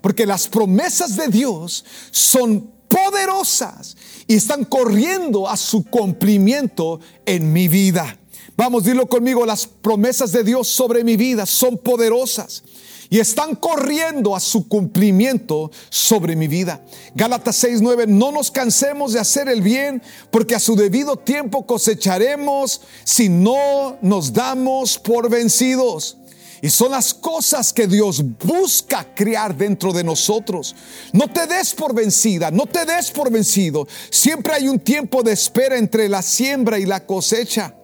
porque 0.00 0.24
las 0.24 0.46
promesas 0.46 1.16
de 1.16 1.26
Dios 1.26 1.84
son 2.12 2.70
poderosas 2.86 3.96
y 4.28 4.36
están 4.36 4.64
corriendo 4.64 5.48
a 5.48 5.56
su 5.56 5.84
cumplimiento 5.84 7.00
en 7.26 7.52
mi 7.52 7.66
vida. 7.66 8.18
Vamos, 8.58 8.82
dilo 8.82 9.06
conmigo, 9.06 9.46
las 9.46 9.68
promesas 9.68 10.32
de 10.32 10.42
Dios 10.42 10.66
sobre 10.66 11.04
mi 11.04 11.16
vida 11.16 11.46
son 11.46 11.78
poderosas 11.78 12.64
y 13.08 13.20
están 13.20 13.54
corriendo 13.54 14.34
a 14.34 14.40
su 14.40 14.66
cumplimiento 14.66 15.70
sobre 15.90 16.34
mi 16.34 16.48
vida. 16.48 16.84
Gálatas 17.14 17.62
6:9, 17.62 18.08
no 18.08 18.32
nos 18.32 18.50
cansemos 18.50 19.12
de 19.12 19.20
hacer 19.20 19.48
el 19.48 19.62
bien, 19.62 20.02
porque 20.32 20.56
a 20.56 20.58
su 20.58 20.74
debido 20.74 21.14
tiempo 21.14 21.66
cosecharemos 21.66 22.80
si 23.04 23.28
no 23.28 23.96
nos 24.02 24.32
damos 24.32 24.98
por 24.98 25.30
vencidos. 25.30 26.16
Y 26.60 26.68
son 26.68 26.90
las 26.90 27.14
cosas 27.14 27.72
que 27.72 27.86
Dios 27.86 28.24
busca 28.44 29.14
crear 29.14 29.56
dentro 29.56 29.92
de 29.92 30.02
nosotros. 30.02 30.74
No 31.12 31.28
te 31.28 31.46
des 31.46 31.74
por 31.74 31.94
vencida, 31.94 32.50
no 32.50 32.66
te 32.66 32.84
des 32.84 33.12
por 33.12 33.30
vencido. 33.30 33.86
Siempre 34.10 34.54
hay 34.54 34.66
un 34.66 34.80
tiempo 34.80 35.22
de 35.22 35.30
espera 35.30 35.78
entre 35.78 36.08
la 36.08 36.22
siembra 36.22 36.80
y 36.80 36.86
la 36.86 37.06
cosecha. 37.06 37.77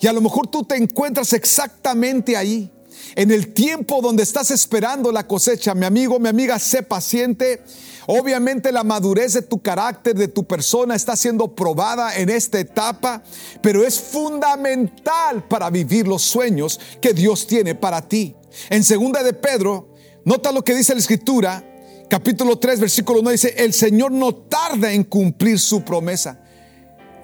Y 0.00 0.06
a 0.06 0.12
lo 0.12 0.20
mejor 0.20 0.46
tú 0.46 0.64
te 0.64 0.76
encuentras 0.76 1.32
exactamente 1.32 2.36
ahí, 2.36 2.70
en 3.14 3.30
el 3.30 3.52
tiempo 3.52 4.00
donde 4.02 4.22
estás 4.22 4.50
esperando 4.50 5.12
la 5.12 5.26
cosecha. 5.26 5.74
Mi 5.74 5.86
amigo, 5.86 6.18
mi 6.18 6.28
amiga, 6.28 6.58
sé 6.58 6.82
paciente. 6.82 7.62
Obviamente 8.06 8.70
la 8.72 8.84
madurez 8.84 9.32
de 9.32 9.42
tu 9.42 9.60
carácter, 9.60 10.14
de 10.14 10.28
tu 10.28 10.44
persona 10.44 10.94
está 10.94 11.16
siendo 11.16 11.54
probada 11.54 12.16
en 12.16 12.30
esta 12.30 12.60
etapa, 12.60 13.22
pero 13.62 13.84
es 13.84 13.98
fundamental 13.98 15.46
para 15.48 15.70
vivir 15.70 16.06
los 16.06 16.22
sueños 16.22 16.78
que 17.00 17.12
Dios 17.12 17.46
tiene 17.46 17.74
para 17.74 18.06
ti. 18.06 18.36
En 18.70 18.84
segunda 18.84 19.22
de 19.22 19.32
Pedro, 19.32 19.92
nota 20.24 20.52
lo 20.52 20.62
que 20.62 20.74
dice 20.74 20.94
la 20.94 21.00
escritura, 21.00 21.64
capítulo 22.08 22.58
3, 22.58 22.78
versículo 22.78 23.20
1 23.20 23.30
dice, 23.30 23.54
"El 23.56 23.72
Señor 23.72 24.12
no 24.12 24.34
tarda 24.34 24.92
en 24.92 25.02
cumplir 25.02 25.58
su 25.58 25.82
promesa." 25.82 26.45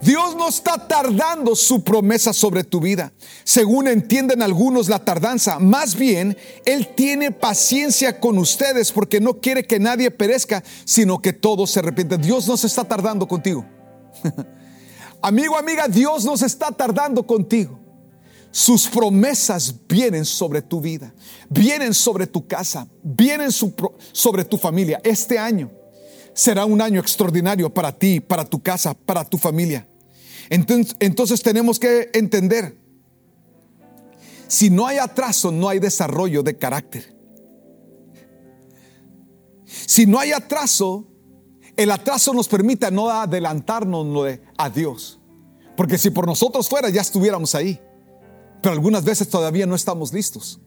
Dios 0.02 0.34
no 0.34 0.48
está 0.48 0.88
tardando 0.88 1.54
su 1.54 1.84
promesa 1.84 2.32
sobre 2.32 2.64
tu 2.64 2.80
vida, 2.80 3.12
según 3.44 3.86
entienden 3.86 4.42
algunos 4.42 4.88
la 4.88 4.98
tardanza. 4.98 5.60
Más 5.60 5.94
bien, 5.94 6.36
Él 6.64 6.88
tiene 6.96 7.30
paciencia 7.30 8.18
con 8.18 8.36
ustedes 8.38 8.90
porque 8.90 9.20
no 9.20 9.34
quiere 9.34 9.64
que 9.64 9.78
nadie 9.78 10.10
perezca, 10.10 10.64
sino 10.84 11.22
que 11.22 11.32
todos 11.32 11.70
se 11.70 11.78
arrepientan. 11.78 12.20
Dios 12.20 12.48
no 12.48 12.56
se 12.56 12.66
está 12.66 12.82
tardando 12.82 13.28
contigo. 13.28 13.64
Amigo, 15.22 15.56
amiga, 15.56 15.86
Dios 15.86 16.24
no 16.24 16.36
se 16.36 16.46
está 16.46 16.72
tardando 16.72 17.24
contigo. 17.24 17.78
Sus 18.50 18.88
promesas 18.88 19.72
vienen 19.88 20.24
sobre 20.24 20.62
tu 20.62 20.80
vida, 20.80 21.14
vienen 21.48 21.94
sobre 21.94 22.26
tu 22.26 22.44
casa, 22.44 22.88
vienen 23.04 23.50
sobre 23.52 24.44
tu 24.44 24.58
familia. 24.58 25.00
Este 25.04 25.38
año 25.38 25.70
será 26.34 26.64
un 26.64 26.82
año 26.82 27.00
extraordinario 27.00 27.72
para 27.72 27.96
ti, 27.96 28.18
para 28.18 28.44
tu 28.44 28.60
casa, 28.60 28.94
para 28.94 29.24
tu 29.24 29.38
familia. 29.38 29.86
Entonces, 30.52 31.42
tenemos 31.42 31.78
que 31.78 32.10
entender, 32.12 32.76
si 34.48 34.68
no 34.68 34.86
hay 34.86 34.98
atraso, 34.98 35.50
no 35.50 35.66
hay 35.66 35.78
desarrollo 35.78 36.42
de 36.42 36.58
carácter. 36.58 37.16
Si 39.64 40.04
no 40.04 40.18
hay 40.18 40.32
atraso, 40.32 41.08
el 41.74 41.90
atraso 41.90 42.34
nos 42.34 42.48
permite 42.48 42.90
no 42.90 43.08
adelantarnos 43.08 44.38
a 44.58 44.68
Dios. 44.68 45.18
Porque 45.74 45.96
si 45.96 46.10
por 46.10 46.26
nosotros 46.26 46.68
fuera, 46.68 46.90
ya 46.90 47.00
estuviéramos 47.00 47.54
ahí. 47.54 47.80
Pero 48.60 48.74
algunas 48.74 49.04
veces 49.04 49.30
todavía 49.30 49.64
no 49.64 49.74
estamos 49.74 50.12
listos. 50.12 50.60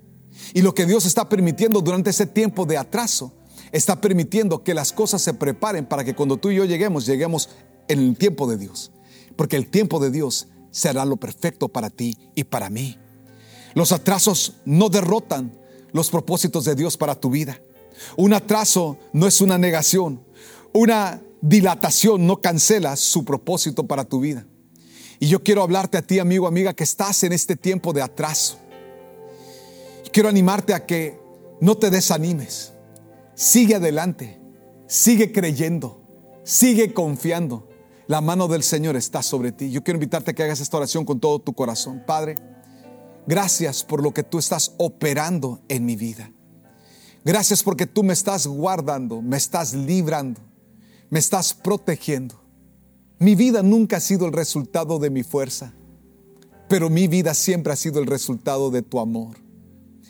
Y 0.55 0.63
lo 0.63 0.73
que 0.73 0.87
Dios 0.87 1.05
está 1.05 1.29
permitiendo 1.29 1.79
durante 1.81 2.09
ese 2.09 2.25
tiempo 2.25 2.65
de 2.65 2.79
atraso, 2.79 3.33
está 3.71 4.01
permitiendo 4.01 4.63
que 4.63 4.73
las 4.73 4.91
cosas 4.91 5.21
se 5.21 5.35
preparen 5.35 5.85
para 5.85 6.03
que 6.03 6.15
cuando 6.15 6.37
tú 6.37 6.49
y 6.49 6.55
yo 6.55 6.65
lleguemos, 6.65 7.05
lleguemos 7.05 7.49
en 7.87 7.99
el 7.99 8.17
tiempo 8.17 8.47
de 8.47 8.57
Dios 8.57 8.91
porque 9.35 9.57
el 9.57 9.67
tiempo 9.67 9.99
de 9.99 10.11
Dios 10.11 10.47
será 10.71 11.05
lo 11.05 11.17
perfecto 11.17 11.69
para 11.69 11.89
ti 11.89 12.17
y 12.35 12.43
para 12.43 12.69
mí. 12.69 12.97
Los 13.73 13.91
atrasos 13.91 14.55
no 14.65 14.89
derrotan 14.89 15.57
los 15.91 16.09
propósitos 16.09 16.65
de 16.65 16.75
Dios 16.75 16.97
para 16.97 17.15
tu 17.15 17.29
vida. 17.29 17.61
Un 18.17 18.33
atraso 18.33 18.97
no 19.13 19.27
es 19.27 19.41
una 19.41 19.57
negación. 19.57 20.23
Una 20.73 21.21
dilatación 21.41 22.25
no 22.27 22.41
cancela 22.41 22.95
su 22.95 23.23
propósito 23.23 23.87
para 23.87 24.05
tu 24.05 24.19
vida. 24.19 24.45
Y 25.19 25.27
yo 25.27 25.43
quiero 25.43 25.63
hablarte 25.63 25.97
a 25.97 26.01
ti, 26.01 26.19
amigo, 26.19 26.47
amiga, 26.47 26.73
que 26.73 26.83
estás 26.83 27.23
en 27.23 27.31
este 27.33 27.55
tiempo 27.55 27.93
de 27.93 28.01
atraso. 28.01 28.57
Quiero 30.11 30.29
animarte 30.29 30.73
a 30.73 30.85
que 30.85 31.19
no 31.61 31.75
te 31.75 31.89
desanimes. 31.89 32.73
Sigue 33.33 33.75
adelante. 33.75 34.39
Sigue 34.87 35.31
creyendo. 35.31 36.01
Sigue 36.43 36.93
confiando. 36.93 37.67
La 38.07 38.21
mano 38.21 38.47
del 38.47 38.61
Señor 38.61 38.95
está 38.95 39.23
sobre 39.23 39.51
ti. 39.51 39.71
Yo 39.71 39.83
quiero 39.83 39.97
invitarte 39.97 40.31
a 40.31 40.33
que 40.33 40.43
hagas 40.43 40.59
esta 40.59 40.77
oración 40.77 41.05
con 41.05 41.19
todo 41.19 41.39
tu 41.39 41.53
corazón. 41.53 42.03
Padre, 42.05 42.35
gracias 43.25 43.83
por 43.83 44.03
lo 44.03 44.13
que 44.13 44.23
tú 44.23 44.37
estás 44.37 44.73
operando 44.77 45.61
en 45.69 45.85
mi 45.85 45.95
vida. 45.95 46.31
Gracias 47.23 47.63
porque 47.63 47.87
tú 47.87 48.03
me 48.03 48.13
estás 48.13 48.45
guardando, 48.45 49.23
me 49.23 49.37
estás 49.37 49.73
librando, 49.73 50.39
me 51.09 51.17
estás 51.17 51.55
protegiendo. 51.55 52.39
Mi 53.17 53.33
vida 53.33 53.63
nunca 53.63 53.97
ha 53.97 53.99
sido 53.99 54.27
el 54.27 54.33
resultado 54.33 54.99
de 54.99 55.09
mi 55.09 55.23
fuerza, 55.23 55.73
pero 56.69 56.91
mi 56.91 57.07
vida 57.07 57.33
siempre 57.33 57.73
ha 57.73 57.75
sido 57.75 57.99
el 57.99 58.05
resultado 58.05 58.69
de 58.69 58.83
tu 58.83 58.99
amor, 58.99 59.37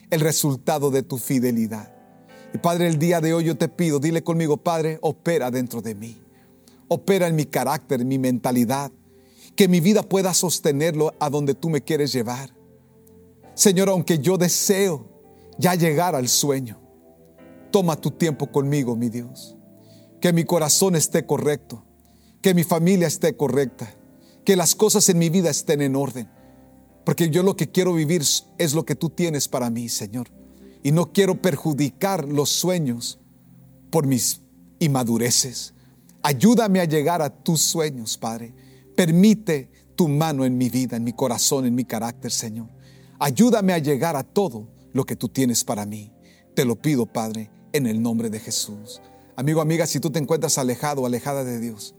el 0.10 0.20
resultado 0.20 0.92
de 0.92 1.04
tu 1.04 1.18
fidelidad. 1.18 1.94
Y 2.54 2.58
Padre, 2.58 2.88
el 2.88 3.00
día 3.00 3.22
de 3.22 3.34
hoy 3.34 3.46
yo 3.46 3.58
te 3.58 3.70
pido, 3.70 4.00
dile 4.00 4.22
conmigo, 4.22 4.58
Padre, 4.58 4.98
opera 5.02 5.52
dentro 5.52 5.82
de 5.82 5.96
mí, 5.96 6.18
opera 6.88 7.28
en 7.28 7.36
mi 7.36 7.46
carácter, 7.46 8.02
en 8.02 8.08
mi 8.08 8.18
mentalidad, 8.18 8.92
que 9.56 9.68
mi 9.68 9.80
vida 9.80 10.04
pueda 10.04 10.34
sostenerlo 10.34 11.14
a 11.20 11.30
donde 11.30 11.54
tú 11.54 11.70
me 11.70 11.82
quieres 11.82 12.12
llevar. 12.12 12.56
Señor, 13.54 13.90
aunque 13.90 14.20
yo 14.20 14.38
deseo 14.38 15.08
ya 15.58 15.76
llegar 15.76 16.16
al 16.16 16.28
sueño, 16.28 16.80
toma 17.72 17.96
tu 17.96 18.12
tiempo 18.12 18.52
conmigo, 18.52 18.96
mi 18.96 19.10
Dios. 19.10 19.56
Que 20.20 20.34
mi 20.34 20.44
corazón 20.44 20.96
esté 20.96 21.26
correcto, 21.26 21.84
que 22.42 22.54
mi 22.54 22.64
familia 22.64 23.08
esté 23.08 23.36
correcta, 23.38 23.94
que 24.44 24.56
las 24.56 24.76
cosas 24.76 25.08
en 25.10 25.18
mi 25.18 25.30
vida 25.30 25.50
estén 25.50 25.82
en 25.82 25.96
orden. 25.96 26.30
Porque 27.06 27.30
yo 27.30 27.44
lo 27.44 27.56
que 27.56 27.72
quiero 27.72 27.94
vivir 27.94 28.24
es 28.58 28.74
lo 28.74 28.86
que 28.86 28.96
tú 28.96 29.10
tienes 29.10 29.48
para 29.48 29.70
mí, 29.70 29.90
Señor. 29.90 30.28
Y 30.84 30.92
no 30.92 31.14
quiero 31.14 31.42
perjudicar 31.42 32.28
los 32.28 32.50
sueños 32.50 33.20
por 33.92 34.08
mis 34.08 34.42
inmadureces. 34.80 35.75
Ayúdame 36.28 36.80
a 36.80 36.86
llegar 36.86 37.22
a 37.22 37.30
tus 37.30 37.62
sueños, 37.62 38.18
Padre. 38.18 38.52
Permite 38.96 39.70
tu 39.96 40.08
mano 40.08 40.44
en 40.44 40.58
mi 40.58 40.70
vida, 40.70 40.98
en 40.98 41.04
mi 41.04 41.14
corazón, 41.14 41.68
en 41.68 41.76
mi 41.76 41.86
carácter, 41.86 42.32
Señor. 42.32 42.68
Ayúdame 43.20 43.74
a 43.74 43.78
llegar 43.78 44.16
a 44.16 44.24
todo 44.24 44.68
lo 44.92 45.06
que 45.06 45.16
tú 45.16 45.30
tienes 45.30 45.64
para 45.64 45.86
mí. 45.86 46.12
Te 46.56 46.66
lo 46.66 46.78
pido, 46.78 47.06
Padre, 47.06 47.52
en 47.74 47.86
el 47.86 48.02
nombre 48.02 48.32
de 48.32 48.40
Jesús. 48.40 49.04
Amigo, 49.36 49.62
amiga, 49.62 49.86
si 49.86 50.00
tú 50.00 50.10
te 50.10 50.18
encuentras 50.18 50.58
alejado 50.58 51.04
o 51.04 51.06
alejada 51.06 51.44
de 51.44 51.60
Dios, 51.60 51.94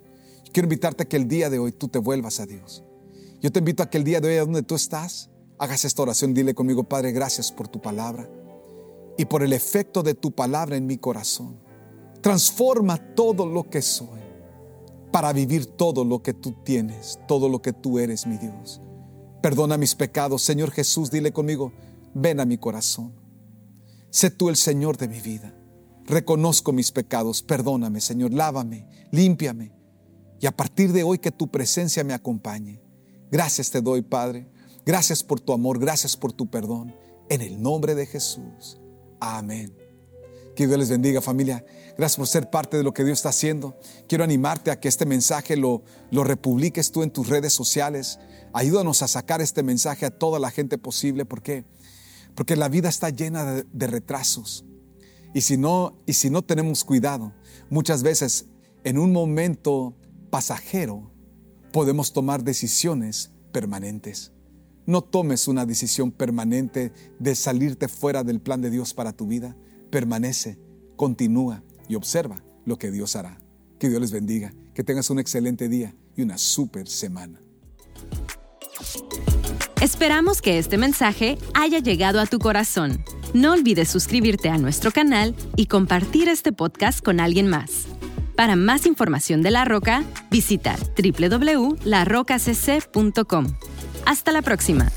quiero 0.52 0.66
invitarte 0.66 1.04
a 1.04 1.08
que 1.08 1.16
el 1.16 1.28
día 1.28 1.48
de 1.48 1.60
hoy 1.60 1.70
tú 1.70 1.86
te 1.86 2.00
vuelvas 2.00 2.40
a 2.40 2.46
Dios. 2.46 2.82
Yo 3.40 3.52
te 3.52 3.60
invito 3.60 3.84
a 3.84 3.90
que 3.90 3.98
el 3.98 4.02
día 4.02 4.20
de 4.20 4.40
hoy, 4.40 4.44
donde 4.44 4.64
tú 4.64 4.74
estás, 4.74 5.30
hagas 5.56 5.84
esta 5.84 6.02
oración. 6.02 6.34
Dile 6.34 6.52
conmigo, 6.52 6.82
Padre, 6.82 7.12
gracias 7.12 7.52
por 7.52 7.68
tu 7.68 7.80
palabra 7.80 8.28
y 9.16 9.26
por 9.26 9.44
el 9.44 9.52
efecto 9.52 10.02
de 10.02 10.14
tu 10.14 10.32
palabra 10.32 10.74
en 10.74 10.84
mi 10.88 10.98
corazón. 10.98 11.64
Transforma 12.20 12.96
todo 13.14 13.46
lo 13.46 13.68
que 13.68 13.82
soy 13.82 14.20
para 15.16 15.32
vivir 15.32 15.66
todo 15.66 16.04
lo 16.04 16.22
que 16.22 16.34
tú 16.34 16.52
tienes, 16.62 17.18
todo 17.26 17.48
lo 17.48 17.62
que 17.62 17.72
tú 17.72 17.98
eres, 17.98 18.26
mi 18.26 18.36
Dios. 18.36 18.82
Perdona 19.40 19.78
mis 19.78 19.94
pecados, 19.94 20.42
Señor 20.42 20.70
Jesús, 20.70 21.10
dile 21.10 21.32
conmigo, 21.32 21.72
ven 22.14 22.40
a 22.40 22.44
mi 22.44 22.58
corazón. 22.58 23.14
Sé 24.10 24.30
tú 24.30 24.48
el 24.48 24.56
Señor 24.56 24.96
de 24.96 25.08
mi 25.08 25.20
vida. 25.20 25.54
Reconozco 26.04 26.72
mis 26.72 26.92
pecados, 26.92 27.42
perdóname, 27.42 28.00
Señor, 28.00 28.32
lávame, 28.32 28.86
límpiame. 29.10 29.72
Y 30.40 30.46
a 30.46 30.56
partir 30.56 30.92
de 30.92 31.02
hoy 31.02 31.18
que 31.18 31.30
tu 31.30 31.48
presencia 31.48 32.04
me 32.04 32.12
acompañe. 32.14 32.80
Gracias 33.30 33.70
te 33.70 33.80
doy, 33.80 34.02
Padre. 34.02 34.48
Gracias 34.84 35.22
por 35.22 35.40
tu 35.40 35.52
amor, 35.52 35.78
gracias 35.78 36.16
por 36.16 36.32
tu 36.32 36.48
perdón. 36.48 36.94
En 37.28 37.40
el 37.40 37.60
nombre 37.60 37.94
de 37.94 38.06
Jesús. 38.06 38.78
Amén. 39.18 39.85
Que 40.56 40.66
Dios 40.66 40.78
les 40.78 40.88
bendiga 40.88 41.20
familia. 41.20 41.64
Gracias 41.98 42.16
por 42.16 42.26
ser 42.26 42.48
parte 42.48 42.78
de 42.78 42.82
lo 42.82 42.94
que 42.94 43.04
Dios 43.04 43.18
está 43.18 43.28
haciendo. 43.28 43.78
Quiero 44.08 44.24
animarte 44.24 44.70
a 44.70 44.80
que 44.80 44.88
este 44.88 45.04
mensaje 45.04 45.54
lo, 45.56 45.82
lo 46.10 46.24
republiques 46.24 46.90
tú 46.90 47.02
en 47.02 47.10
tus 47.10 47.28
redes 47.28 47.52
sociales. 47.52 48.18
Ayúdanos 48.54 49.02
a 49.02 49.08
sacar 49.08 49.42
este 49.42 49.62
mensaje 49.62 50.06
a 50.06 50.10
toda 50.10 50.38
la 50.38 50.50
gente 50.50 50.78
posible. 50.78 51.26
¿Por 51.26 51.42
qué? 51.42 51.66
Porque 52.34 52.56
la 52.56 52.70
vida 52.70 52.88
está 52.88 53.10
llena 53.10 53.62
de, 53.62 53.86
retrasos. 53.86 54.64
Y 55.34 55.42
si 55.42 55.58
no 55.58 55.94
tenemos 56.46 56.84
cuidado, 56.84 57.34
muchas 57.68 58.02
veces 58.02 58.46
en 58.82 58.96
un 58.96 59.12
momento 59.12 59.94
pasajero 60.30 61.10
podemos 61.70 62.14
tomar 62.14 62.42
decisiones 62.42 63.30
permanentes. 63.52 64.32
No 64.86 65.02
tomes 65.02 65.48
una 65.48 65.66
decisión 65.66 66.12
permanente 66.12 66.92
de 67.18 67.34
salirte 67.34 67.88
fuera 67.88 68.24
del 68.24 68.40
plan 68.40 68.62
de 68.62 68.70
Dios 68.70 68.94
para 68.94 69.12
tu 69.12 69.26
vida. 69.26 69.54
Permanece, 69.90 70.58
continúa 70.96 71.62
y 71.88 71.94
observa 71.94 72.42
lo 72.64 72.78
que 72.78 72.90
Dios 72.90 73.16
hará. 73.16 73.38
Que 73.78 73.88
Dios 73.88 74.00
les 74.00 74.12
bendiga, 74.12 74.52
que 74.74 74.84
tengas 74.84 75.10
un 75.10 75.18
excelente 75.18 75.68
día 75.68 75.94
y 76.16 76.22
una 76.22 76.38
super 76.38 76.88
semana. 76.88 77.40
Esperamos 79.80 80.40
que 80.40 80.58
este 80.58 80.78
mensaje 80.78 81.38
haya 81.54 81.78
llegado 81.78 82.20
a 82.20 82.26
tu 82.26 82.38
corazón. 82.38 83.04
No 83.34 83.52
olvides 83.52 83.88
suscribirte 83.88 84.48
a 84.48 84.58
nuestro 84.58 84.90
canal 84.90 85.34
y 85.54 85.66
compartir 85.66 86.28
este 86.28 86.52
podcast 86.52 87.04
con 87.04 87.20
alguien 87.20 87.48
más. 87.48 87.86
Para 88.36 88.56
más 88.56 88.86
información 88.86 89.42
de 89.42 89.50
La 89.50 89.64
Roca, 89.64 90.04
visita 90.30 90.76
www.larocacc.com. 90.96 93.46
Hasta 94.06 94.32
la 94.32 94.42
próxima. 94.42 94.90